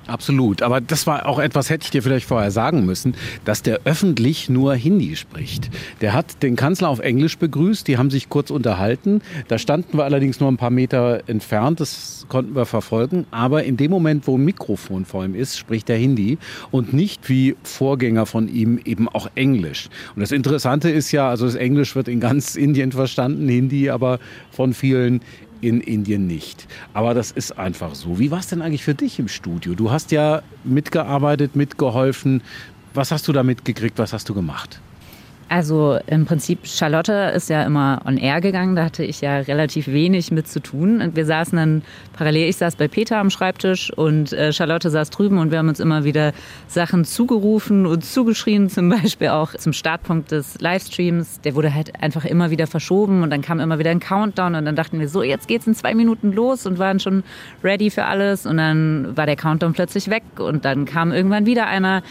Absolut. 0.09 0.63
Aber 0.63 0.81
das 0.81 1.07
war 1.07 1.27
auch 1.27 1.39
etwas, 1.39 1.69
hätte 1.69 1.85
ich 1.85 1.91
dir 1.91 2.03
vielleicht 2.03 2.27
vorher 2.27 2.51
sagen 2.51 2.87
müssen, 2.87 3.15
dass 3.45 3.63
der 3.63 3.81
öffentlich 3.85 4.49
nur 4.49 4.75
Hindi 4.75 5.17
spricht. 5.17 5.69
Der 6.01 6.15
hat 6.15 6.43
den 6.43 6.57
Kanzler 6.57 6.89
auf 6.89 6.99
Englisch 6.99 7.37
begrüßt, 7.37 7.87
die 7.87 7.99
haben 7.99 8.09
sich 8.09 8.31
kurz 8.31 8.51
unterhalten. 8.51 9.21
Da 9.49 9.59
standen 9.59 9.99
wir 9.99 10.05
allerdings 10.05 10.41
nur 10.41 10.51
ein 10.51 10.57
paar 10.57 10.71
Meter 10.71 11.23
entfernt, 11.27 11.81
das 11.81 12.25
konnten 12.29 12.57
wir 12.57 12.65
verfolgen. 12.65 13.27
Aber 13.31 13.65
in 13.65 13.77
dem 13.77 13.91
Moment, 13.91 14.27
wo 14.27 14.39
ein 14.39 14.45
Mikrofon 14.45 15.05
vor 15.05 15.27
ihm 15.27 15.35
ist, 15.35 15.59
spricht 15.59 15.91
er 15.91 15.99
Hindi 15.99 16.39
und 16.71 16.95
nicht 16.95 17.29
wie 17.29 17.55
Vorgänger 17.63 18.25
von 18.25 18.49
ihm 18.49 18.81
eben 18.87 19.11
auch 19.11 19.29
Englisch. 19.35 19.91
Und 20.17 20.23
das 20.23 20.33
Interessante 20.33 20.89
ist 20.89 21.13
ja, 21.13 21.29
also 21.29 21.45
das 21.45 21.55
Englisch 21.55 21.95
wird 21.95 22.09
in 22.09 22.19
ganz 22.19 22.57
Indien 22.57 22.93
verstanden, 22.93 23.47
Hindi 23.47 23.91
aber 23.91 24.21
von 24.51 24.73
vielen 24.73 25.21
in 25.61 25.81
Indien 25.81 26.27
nicht. 26.27 26.67
Aber 26.95 27.15
das 27.15 27.31
ist 27.31 27.59
einfach 27.59 27.95
so. 27.95 28.19
Wie 28.19 28.31
war 28.31 28.39
es 28.39 28.49
denn 28.49 28.63
eigentlich 28.63 28.85
für 28.85 28.95
dich 28.95 29.19
im 29.19 29.29
Studio? 29.29 29.75
Du 29.75 29.91
hast 29.91 30.13
ja 30.13 30.43
mitgearbeitet, 30.65 31.57
mitgeholfen. 31.57 32.43
Was 32.95 33.11
hast 33.11 33.29
du 33.29 33.33
da 33.33 33.43
mitgekriegt? 33.43 33.99
Was 33.99 34.13
hast 34.13 34.29
du 34.29 34.35
gemacht? 34.35 34.81
Also 35.51 35.99
im 36.07 36.27
Prinzip, 36.27 36.67
Charlotte 36.67 37.33
ist 37.35 37.49
ja 37.49 37.63
immer 37.63 38.03
on 38.05 38.19
air 38.19 38.43
gegangen, 38.43 38.77
da 38.77 38.85
hatte 38.85 39.03
ich 39.03 39.23
ja 39.23 39.39
relativ 39.39 39.87
wenig 39.87 40.31
mit 40.31 40.47
zu 40.47 40.61
tun. 40.61 41.01
Und 41.01 41.17
wir 41.17 41.25
saßen 41.25 41.57
dann 41.57 41.83
parallel, 42.13 42.51
ich 42.51 42.57
saß 42.57 42.77
bei 42.77 42.87
Peter 42.87 43.17
am 43.17 43.31
Schreibtisch 43.31 43.91
und 43.91 44.35
äh, 44.35 44.53
Charlotte 44.53 44.91
saß 44.91 45.09
drüben 45.09 45.39
und 45.39 45.51
wir 45.51 45.59
haben 45.59 45.69
uns 45.69 45.81
immer 45.81 46.05
wieder 46.05 46.33
Sachen 46.67 47.07
zugerufen 47.07 47.87
und 47.87 48.05
zugeschrien, 48.05 48.69
zum 48.69 48.91
Beispiel 48.91 49.29
auch 49.29 49.55
zum 49.55 49.73
Startpunkt 49.73 50.33
des 50.33 50.61
Livestreams. 50.61 51.41
Der 51.41 51.55
wurde 51.55 51.73
halt 51.73 52.03
einfach 52.03 52.27
immer 52.27 52.51
wieder 52.51 52.67
verschoben 52.67 53.23
und 53.23 53.31
dann 53.31 53.41
kam 53.41 53.59
immer 53.59 53.79
wieder 53.79 53.91
ein 53.91 54.01
Countdown 54.01 54.55
und 54.55 54.67
dann 54.67 54.77
dachten 54.77 55.01
wir 55.01 55.09
so, 55.09 55.23
jetzt 55.23 55.49
geht's 55.49 55.67
in 55.67 55.75
zwei 55.75 55.95
Minuten 55.95 56.33
los 56.33 56.67
und 56.67 56.79
waren 56.79 57.01
schon 57.01 57.23
ready 57.65 57.89
für 57.89 58.05
alles 58.05 58.45
und 58.45 58.59
dann 58.59 59.17
war 59.17 59.25
der 59.25 59.37
Countdown 59.37 59.73
plötzlich 59.73 60.11
weg 60.11 60.25
und 60.37 60.67
dann 60.67 60.85
kam 60.85 61.11
irgendwann 61.11 61.47
wieder 61.47 61.67
einer 61.69 62.03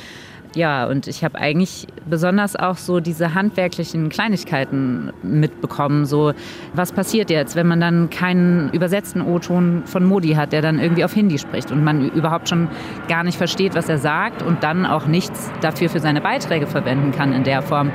ja, 0.57 0.87
und 0.87 1.07
ich 1.07 1.23
habe 1.23 1.37
eigentlich 1.37 1.85
besonders 2.09 2.55
auch 2.55 2.77
so 2.77 2.99
diese 2.99 3.35
handwerklichen 3.35 4.09
Kleinigkeiten 4.09 5.13
mitbekommen. 5.21 6.07
So, 6.07 6.33
was 6.73 6.91
passiert 6.91 7.29
jetzt, 7.29 7.55
wenn 7.55 7.67
man 7.67 7.79
dann 7.79 8.09
keinen 8.09 8.71
übersetzten 8.71 9.21
O-Ton 9.21 9.83
von 9.85 10.03
Modi 10.03 10.33
hat, 10.33 10.53
der 10.53 10.63
dann 10.63 10.79
irgendwie 10.79 11.05
auf 11.05 11.13
Hindi 11.13 11.37
spricht 11.37 11.71
und 11.71 11.83
man 11.83 12.09
überhaupt 12.09 12.49
schon 12.49 12.69
gar 13.07 13.23
nicht 13.23 13.37
versteht, 13.37 13.75
was 13.75 13.87
er 13.87 13.99
sagt 13.99 14.41
und 14.41 14.63
dann 14.63 14.87
auch 14.87 15.05
nichts 15.05 15.51
dafür 15.61 15.89
für 15.89 15.99
seine 15.99 16.21
Beiträge 16.21 16.65
verwenden 16.65 17.11
kann 17.11 17.33
in 17.33 17.43
der 17.43 17.61
Form. 17.61 17.91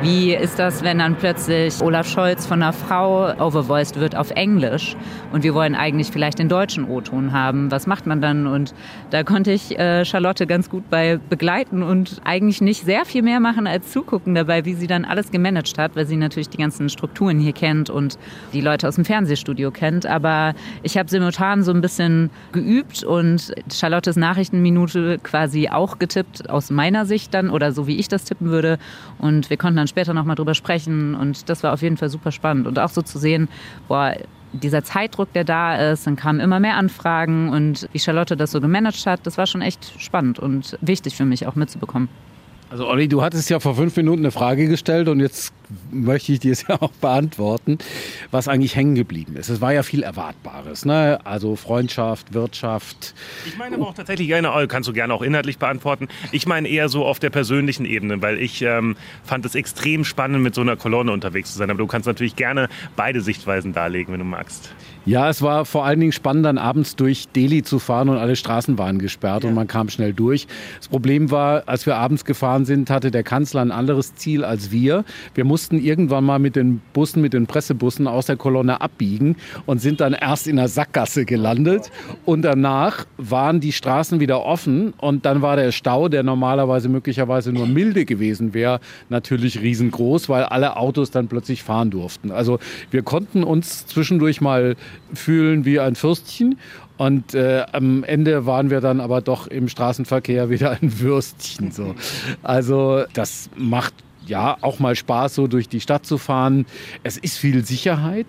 Wie 0.00 0.34
ist 0.34 0.58
das, 0.58 0.84
wenn 0.84 0.98
dann 0.98 1.16
plötzlich 1.16 1.80
Olaf 1.80 2.06
Scholz 2.06 2.46
von 2.46 2.62
einer 2.62 2.72
Frau 2.72 3.32
overvoiced 3.40 3.98
wird 3.98 4.14
auf 4.14 4.30
Englisch 4.32 4.96
und 5.32 5.44
wir 5.44 5.54
wollen 5.54 5.74
eigentlich 5.74 6.08
vielleicht 6.08 6.38
den 6.38 6.48
deutschen 6.48 6.84
O-Ton 6.84 7.32
haben? 7.32 7.70
Was 7.70 7.86
macht 7.86 8.06
man 8.06 8.20
dann? 8.20 8.46
Und 8.46 8.74
da 9.10 9.22
konnte 9.22 9.50
ich 9.50 9.78
äh, 9.78 10.04
Charlotte 10.04 10.46
ganz 10.46 10.68
gut 10.68 10.90
bei 10.90 11.18
begleiten 11.30 11.82
und 11.82 12.03
eigentlich 12.24 12.60
nicht 12.60 12.84
sehr 12.84 13.04
viel 13.04 13.22
mehr 13.22 13.40
machen 13.40 13.66
als 13.66 13.90
zugucken 13.90 14.34
dabei, 14.34 14.64
wie 14.64 14.74
sie 14.74 14.86
dann 14.86 15.04
alles 15.04 15.30
gemanagt 15.30 15.78
hat, 15.78 15.96
weil 15.96 16.06
sie 16.06 16.16
natürlich 16.16 16.48
die 16.48 16.58
ganzen 16.58 16.88
Strukturen 16.88 17.38
hier 17.38 17.52
kennt 17.52 17.90
und 17.90 18.18
die 18.52 18.60
Leute 18.60 18.88
aus 18.88 18.96
dem 18.96 19.04
Fernsehstudio 19.04 19.70
kennt. 19.70 20.06
Aber 20.06 20.54
ich 20.82 20.96
habe 20.96 21.08
simultan 21.08 21.62
so 21.62 21.72
ein 21.72 21.80
bisschen 21.80 22.30
geübt 22.52 23.04
und 23.04 23.52
Charlottes 23.72 24.16
Nachrichtenminute 24.16 25.18
quasi 25.22 25.68
auch 25.68 25.98
getippt 25.98 26.50
aus 26.50 26.70
meiner 26.70 27.06
Sicht 27.06 27.34
dann 27.34 27.50
oder 27.50 27.72
so 27.72 27.86
wie 27.86 27.98
ich 27.98 28.08
das 28.08 28.24
tippen 28.24 28.48
würde. 28.48 28.78
Und 29.18 29.50
wir 29.50 29.56
konnten 29.56 29.76
dann 29.76 29.88
später 29.88 30.14
nochmal 30.14 30.36
drüber 30.36 30.54
sprechen 30.54 31.14
und 31.14 31.48
das 31.48 31.62
war 31.62 31.72
auf 31.72 31.82
jeden 31.82 31.96
Fall 31.96 32.08
super 32.08 32.32
spannend. 32.32 32.66
Und 32.66 32.78
auch 32.78 32.90
so 32.90 33.02
zu 33.02 33.18
sehen, 33.18 33.48
boah, 33.88 34.14
dieser 34.62 34.84
Zeitdruck, 34.84 35.32
der 35.32 35.44
da 35.44 35.92
ist, 35.92 36.06
dann 36.06 36.16
kamen 36.16 36.40
immer 36.40 36.60
mehr 36.60 36.76
Anfragen 36.76 37.48
und 37.50 37.88
wie 37.92 37.98
Charlotte 37.98 38.36
das 38.36 38.52
so 38.52 38.60
gemanagt 38.60 39.06
hat, 39.06 39.20
das 39.24 39.38
war 39.38 39.46
schon 39.46 39.62
echt 39.62 39.94
spannend 39.98 40.38
und 40.38 40.78
wichtig 40.80 41.16
für 41.16 41.24
mich 41.24 41.46
auch 41.46 41.54
mitzubekommen. 41.54 42.08
Also 42.70 42.88
Olli, 42.88 43.08
du 43.08 43.22
hattest 43.22 43.50
ja 43.50 43.60
vor 43.60 43.74
fünf 43.76 43.96
Minuten 43.96 44.20
eine 44.20 44.30
Frage 44.30 44.66
gestellt 44.66 45.08
und 45.08 45.20
jetzt 45.20 45.52
möchte 45.90 46.32
ich 46.32 46.40
dir 46.40 46.52
es 46.52 46.62
ja 46.68 46.80
auch 46.80 46.92
beantworten, 46.92 47.78
was 48.30 48.48
eigentlich 48.48 48.76
hängen 48.76 48.94
geblieben 48.94 49.36
ist. 49.36 49.48
Es 49.48 49.60
war 49.60 49.72
ja 49.72 49.82
viel 49.82 50.02
Erwartbares, 50.02 50.84
ne? 50.84 51.20
Also 51.24 51.56
Freundschaft, 51.56 52.34
Wirtschaft. 52.34 53.14
Ich 53.46 53.56
meine 53.56 53.76
aber 53.76 53.88
auch 53.88 53.94
tatsächlich 53.94 54.28
gerne, 54.28 54.52
kannst 54.68 54.88
du 54.88 54.92
gerne 54.92 55.14
auch 55.14 55.22
inhaltlich 55.22 55.58
beantworten. 55.58 56.08
Ich 56.32 56.46
meine 56.46 56.68
eher 56.68 56.88
so 56.88 57.04
auf 57.04 57.18
der 57.18 57.30
persönlichen 57.30 57.84
Ebene, 57.84 58.22
weil 58.22 58.38
ich 58.38 58.62
ähm, 58.62 58.96
fand 59.24 59.44
es 59.46 59.54
extrem 59.54 60.04
spannend, 60.04 60.42
mit 60.42 60.54
so 60.54 60.60
einer 60.60 60.76
Kolonne 60.76 61.12
unterwegs 61.12 61.52
zu 61.52 61.58
sein. 61.58 61.70
Aber 61.70 61.78
du 61.78 61.86
kannst 61.86 62.06
natürlich 62.06 62.36
gerne 62.36 62.68
beide 62.96 63.20
Sichtweisen 63.20 63.72
darlegen, 63.72 64.12
wenn 64.12 64.20
du 64.20 64.26
magst. 64.26 64.70
Ja, 65.06 65.28
es 65.28 65.42
war 65.42 65.66
vor 65.66 65.84
allen 65.84 66.00
Dingen 66.00 66.12
spannend, 66.12 66.46
dann 66.46 66.56
abends 66.56 66.96
durch 66.96 67.28
Delhi 67.28 67.62
zu 67.62 67.78
fahren 67.78 68.08
und 68.08 68.16
alle 68.16 68.36
Straßen 68.36 68.78
waren 68.78 68.98
gesperrt 68.98 69.42
ja. 69.42 69.50
und 69.50 69.54
man 69.54 69.66
kam 69.66 69.90
schnell 69.90 70.14
durch. 70.14 70.46
Das 70.78 70.88
Problem 70.88 71.30
war, 71.30 71.64
als 71.66 71.84
wir 71.84 71.96
abends 71.96 72.24
gefahren 72.24 72.64
sind, 72.64 72.88
hatte 72.88 73.10
der 73.10 73.22
Kanzler 73.22 73.60
ein 73.60 73.70
anderes 73.70 74.14
Ziel 74.14 74.44
als 74.44 74.70
wir. 74.70 75.04
Wir 75.34 75.44
mussten 75.44 75.53
irgendwann 75.78 76.24
mal 76.24 76.38
mit 76.38 76.56
den 76.56 76.80
Bussen, 76.92 77.22
mit 77.22 77.32
den 77.32 77.46
Pressebussen 77.46 78.06
aus 78.06 78.26
der 78.26 78.36
Kolonne 78.36 78.80
abbiegen 78.80 79.36
und 79.66 79.80
sind 79.80 80.00
dann 80.00 80.12
erst 80.12 80.46
in 80.46 80.56
der 80.56 80.68
Sackgasse 80.68 81.24
gelandet. 81.24 81.90
Und 82.24 82.42
danach 82.42 83.06
waren 83.16 83.60
die 83.60 83.72
Straßen 83.72 84.20
wieder 84.20 84.44
offen 84.44 84.92
und 84.98 85.24
dann 85.24 85.42
war 85.42 85.56
der 85.56 85.72
Stau, 85.72 86.08
der 86.08 86.22
normalerweise 86.22 86.88
möglicherweise 86.88 87.52
nur 87.52 87.66
milde 87.66 88.04
gewesen 88.04 88.54
wäre, 88.54 88.80
natürlich 89.08 89.60
riesengroß, 89.60 90.28
weil 90.28 90.44
alle 90.44 90.76
Autos 90.76 91.10
dann 91.10 91.28
plötzlich 91.28 91.62
fahren 91.62 91.90
durften. 91.90 92.30
Also 92.30 92.58
wir 92.90 93.02
konnten 93.02 93.44
uns 93.44 93.86
zwischendurch 93.86 94.40
mal 94.40 94.76
fühlen 95.12 95.64
wie 95.64 95.80
ein 95.80 95.94
Fürstchen. 95.94 96.58
Und 96.96 97.34
äh, 97.34 97.64
am 97.72 98.04
Ende 98.04 98.46
waren 98.46 98.70
wir 98.70 98.80
dann 98.80 99.00
aber 99.00 99.20
doch 99.20 99.48
im 99.48 99.68
Straßenverkehr 99.68 100.48
wieder 100.48 100.70
ein 100.70 101.00
Würstchen. 101.00 101.72
So. 101.72 101.94
Also 102.42 103.04
das 103.14 103.50
macht 103.56 103.94
ja 104.26 104.56
auch 104.60 104.78
mal 104.78 104.94
Spaß, 104.94 105.34
so 105.34 105.46
durch 105.46 105.68
die 105.68 105.80
Stadt 105.80 106.06
zu 106.06 106.18
fahren. 106.18 106.66
Es 107.02 107.16
ist 107.16 107.38
viel 107.38 107.64
Sicherheit 107.64 108.26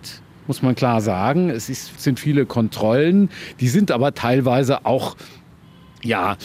muss 0.48 0.62
man 0.62 0.76
klar 0.76 1.00
sagen. 1.00 1.50
Es 1.50 1.68
ist, 1.68 2.00
sind 2.00 2.20
viele 2.20 2.46
Kontrollen, 2.46 3.30
die 3.58 3.66
sind 3.66 3.90
aber 3.90 4.14
teilweise 4.14 4.86
auch 4.86 5.16
ja, 6.04 6.36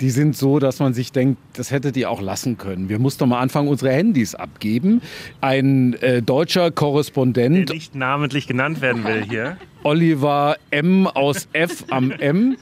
die 0.00 0.10
sind 0.10 0.36
so, 0.36 0.58
dass 0.58 0.78
man 0.78 0.94
sich 0.94 1.12
denkt, 1.12 1.40
das 1.54 1.70
hättet 1.70 1.96
ihr 1.96 2.10
auch 2.10 2.20
lassen 2.20 2.56
können. 2.56 2.88
Wir 2.88 2.98
mussten 2.98 3.28
mal 3.28 3.40
anfangen, 3.40 3.68
unsere 3.68 3.92
Handys 3.92 4.34
abgeben. 4.34 5.02
Ein 5.40 5.94
äh, 5.94 6.22
deutscher 6.22 6.70
Korrespondent. 6.70 7.68
Der 7.68 7.74
nicht 7.74 7.94
namentlich 7.94 8.46
genannt 8.46 8.80
werden 8.80 9.04
will 9.04 9.24
hier. 9.28 9.56
Oliver 9.84 10.56
M 10.70 11.06
aus 11.06 11.48
F 11.52 11.84
am 11.90 12.10
M 12.10 12.56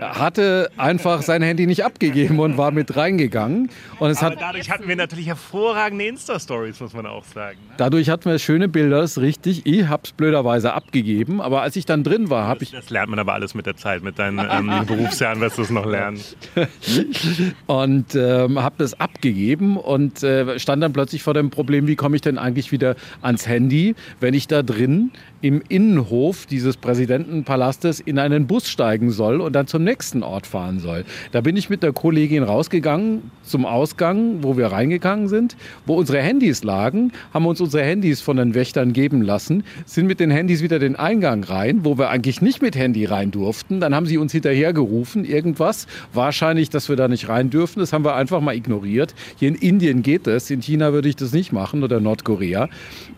hatte 0.00 0.70
einfach 0.76 1.22
sein 1.22 1.42
Handy 1.42 1.66
nicht 1.66 1.84
abgegeben 1.84 2.38
und 2.40 2.58
war 2.58 2.70
mit 2.70 2.96
reingegangen. 2.96 3.70
Und 3.98 4.10
es 4.10 4.18
Aber 4.18 4.32
hat 4.32 4.40
dadurch 4.40 4.70
hatten 4.70 4.88
wir 4.88 4.96
natürlich 4.96 5.26
hervorragende 5.26 6.06
Insta-Stories, 6.06 6.80
muss 6.80 6.92
man 6.92 7.06
auch 7.06 7.24
sagen. 7.24 7.58
Ne? 7.68 7.74
Dadurch 7.76 8.10
hatten 8.10 8.28
wir 8.28 8.38
schöne 8.38 8.68
Bilder, 8.68 9.00
das 9.00 9.12
ist 9.12 9.18
richtig. 9.18 9.62
Ich 9.64 9.88
habe 9.88 10.02
es 10.04 10.12
blöderweise 10.12 10.74
abgegeben, 10.74 11.40
aber 11.40 11.62
als 11.62 11.76
ich 11.76 11.86
dann 11.86 12.04
drin 12.04 12.30
war, 12.30 12.46
habe 12.46 12.64
ich... 12.64 12.72
Das 12.72 12.90
lernt 12.90 13.10
man 13.10 13.18
aber 13.18 13.34
alles 13.34 13.54
mit 13.54 13.66
der 13.66 13.76
Zeit, 13.76 14.02
mit 14.02 14.18
deinen 14.18 14.38
ähm, 14.38 14.84
Berufsjahren 14.86 15.40
wirst 15.40 15.58
du 15.58 15.62
es 15.62 15.70
noch 15.70 15.86
lernen. 15.86 16.20
und 17.66 18.14
ähm, 18.14 18.62
habe 18.62 18.74
das 18.78 18.98
abgegeben 19.00 19.76
und 19.76 20.22
äh, 20.22 20.58
stand 20.58 20.82
dann 20.82 20.92
plötzlich 20.92 21.22
vor 21.22 21.34
dem 21.34 21.50
Problem, 21.50 21.86
wie 21.86 21.96
komme 21.96 22.16
ich 22.16 22.22
denn 22.22 22.38
eigentlich 22.38 22.72
wieder 22.72 22.96
ans 23.22 23.46
Handy, 23.46 23.94
wenn 24.20 24.34
ich 24.34 24.48
da 24.48 24.62
drin 24.62 25.12
im 25.42 25.62
Innenhof 25.68 26.46
dieses 26.46 26.76
Präsidentenpalastes 26.76 28.00
in 28.00 28.18
einen 28.18 28.46
Bus 28.46 28.68
steigen 28.68 29.10
soll 29.10 29.40
und 29.40 29.52
dann 29.52 29.66
zum 29.66 29.84
nächsten 29.84 30.22
Ort 30.22 30.46
fahren 30.46 30.80
soll. 30.80 31.04
Da 31.32 31.40
bin 31.40 31.56
ich 31.56 31.68
mit 31.68 31.82
der 31.82 31.92
Kollegin 31.92 32.42
rausgegangen 32.42 33.30
zum 33.42 33.66
Ausgang, 33.66 34.42
wo 34.42 34.56
wir 34.56 34.68
reingegangen 34.68 35.28
sind, 35.28 35.56
wo 35.84 35.94
unsere 35.94 36.20
Handys 36.20 36.64
lagen, 36.64 37.12
haben 37.32 37.46
uns 37.46 37.60
unsere 37.60 37.84
Handys 37.84 38.20
von 38.20 38.38
den 38.38 38.54
Wächtern 38.54 38.92
geben 38.92 39.22
lassen, 39.22 39.62
sind 39.84 40.06
mit 40.06 40.20
den 40.20 40.30
Handys 40.30 40.62
wieder 40.62 40.78
den 40.78 40.96
Eingang 40.96 41.44
rein, 41.44 41.84
wo 41.84 41.98
wir 41.98 42.08
eigentlich 42.08 42.40
nicht 42.40 42.62
mit 42.62 42.74
Handy 42.74 43.04
rein 43.04 43.30
durften. 43.30 43.78
Dann 43.80 43.94
haben 43.94 44.06
sie 44.06 44.18
uns 44.18 44.32
hinterhergerufen, 44.32 45.24
irgendwas. 45.24 45.86
Wahrscheinlich, 46.12 46.70
dass 46.70 46.88
wir 46.88 46.96
da 46.96 47.08
nicht 47.08 47.28
rein 47.28 47.50
dürfen. 47.50 47.80
Das 47.80 47.92
haben 47.92 48.04
wir 48.04 48.16
einfach 48.16 48.40
mal 48.40 48.56
ignoriert. 48.56 49.14
Hier 49.36 49.48
in 49.48 49.54
Indien 49.54 50.02
geht 50.02 50.26
das, 50.26 50.50
in 50.50 50.62
China 50.62 50.92
würde 50.92 51.08
ich 51.08 51.16
das 51.16 51.32
nicht 51.32 51.52
machen 51.52 51.84
oder 51.84 52.00
Nordkorea. 52.00 52.68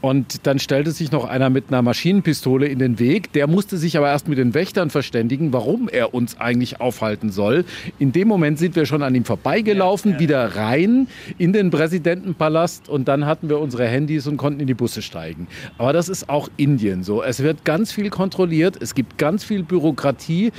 Und 0.01 0.47
dann 0.47 0.59
stellte 0.59 0.91
sich 0.91 1.13
noch 1.13 1.25
einer 1.25 1.49
mit 1.49 1.67
einer 1.69 1.83
Maschine 1.83 2.08
Maschinenpistole 2.09 2.67
in 2.67 2.79
den 2.79 2.99
Weg. 2.99 3.35
Der 3.35 3.47
musste 3.47 3.77
sich 3.77 3.99
aber 3.99 4.09
erst 4.09 4.29
mit 4.29 4.39
den 4.39 4.55
Wächtern 4.55 4.89
verständigen, 4.89 5.53
warum 5.53 5.91
er 5.91 6.15
uns 6.15 6.41
eigentlich 6.41 6.81
aufhalten 6.81 7.31
soll. 7.31 7.67
In 7.99 8.13
dem 8.13 8.29
Moment 8.29 8.59
sind 8.59 8.77
wir 8.77 8.87
schon 8.87 9.03
an 9.03 9.15
ihm 9.15 9.27
vorbeigelaufen, 9.27 10.13
ja, 10.13 10.17
ja. 10.17 10.21
wieder 10.21 10.57
rein 10.57 11.07
in 11.37 11.53
den 11.53 11.71
Präsidentenpalast 11.71 12.89
und 12.89 13.09
dann 13.09 13.27
hatten 13.27 13.51
wir 13.51 13.59
unsere 13.59 13.87
Handys 13.87 14.27
und 14.27 14.39
konnten 14.39 14.61
in 14.61 14.67
die 14.67 14.75
Busse 14.75 15.03
steigen. 15.03 15.49
Aber 15.77 15.93
das 15.93 16.09
ist 16.09 16.31
auch 16.31 16.49
Indien 16.57 17.03
so. 17.03 17.23
Es 17.23 17.43
wird 17.43 17.67
ganz 17.67 17.93
viel 17.93 18.09
kontrolliert, 18.09 18.79
es 18.81 18.95
gibt 18.95 19.19
ganz 19.19 19.45
viel 19.45 19.63
Bürokratie 19.63 20.53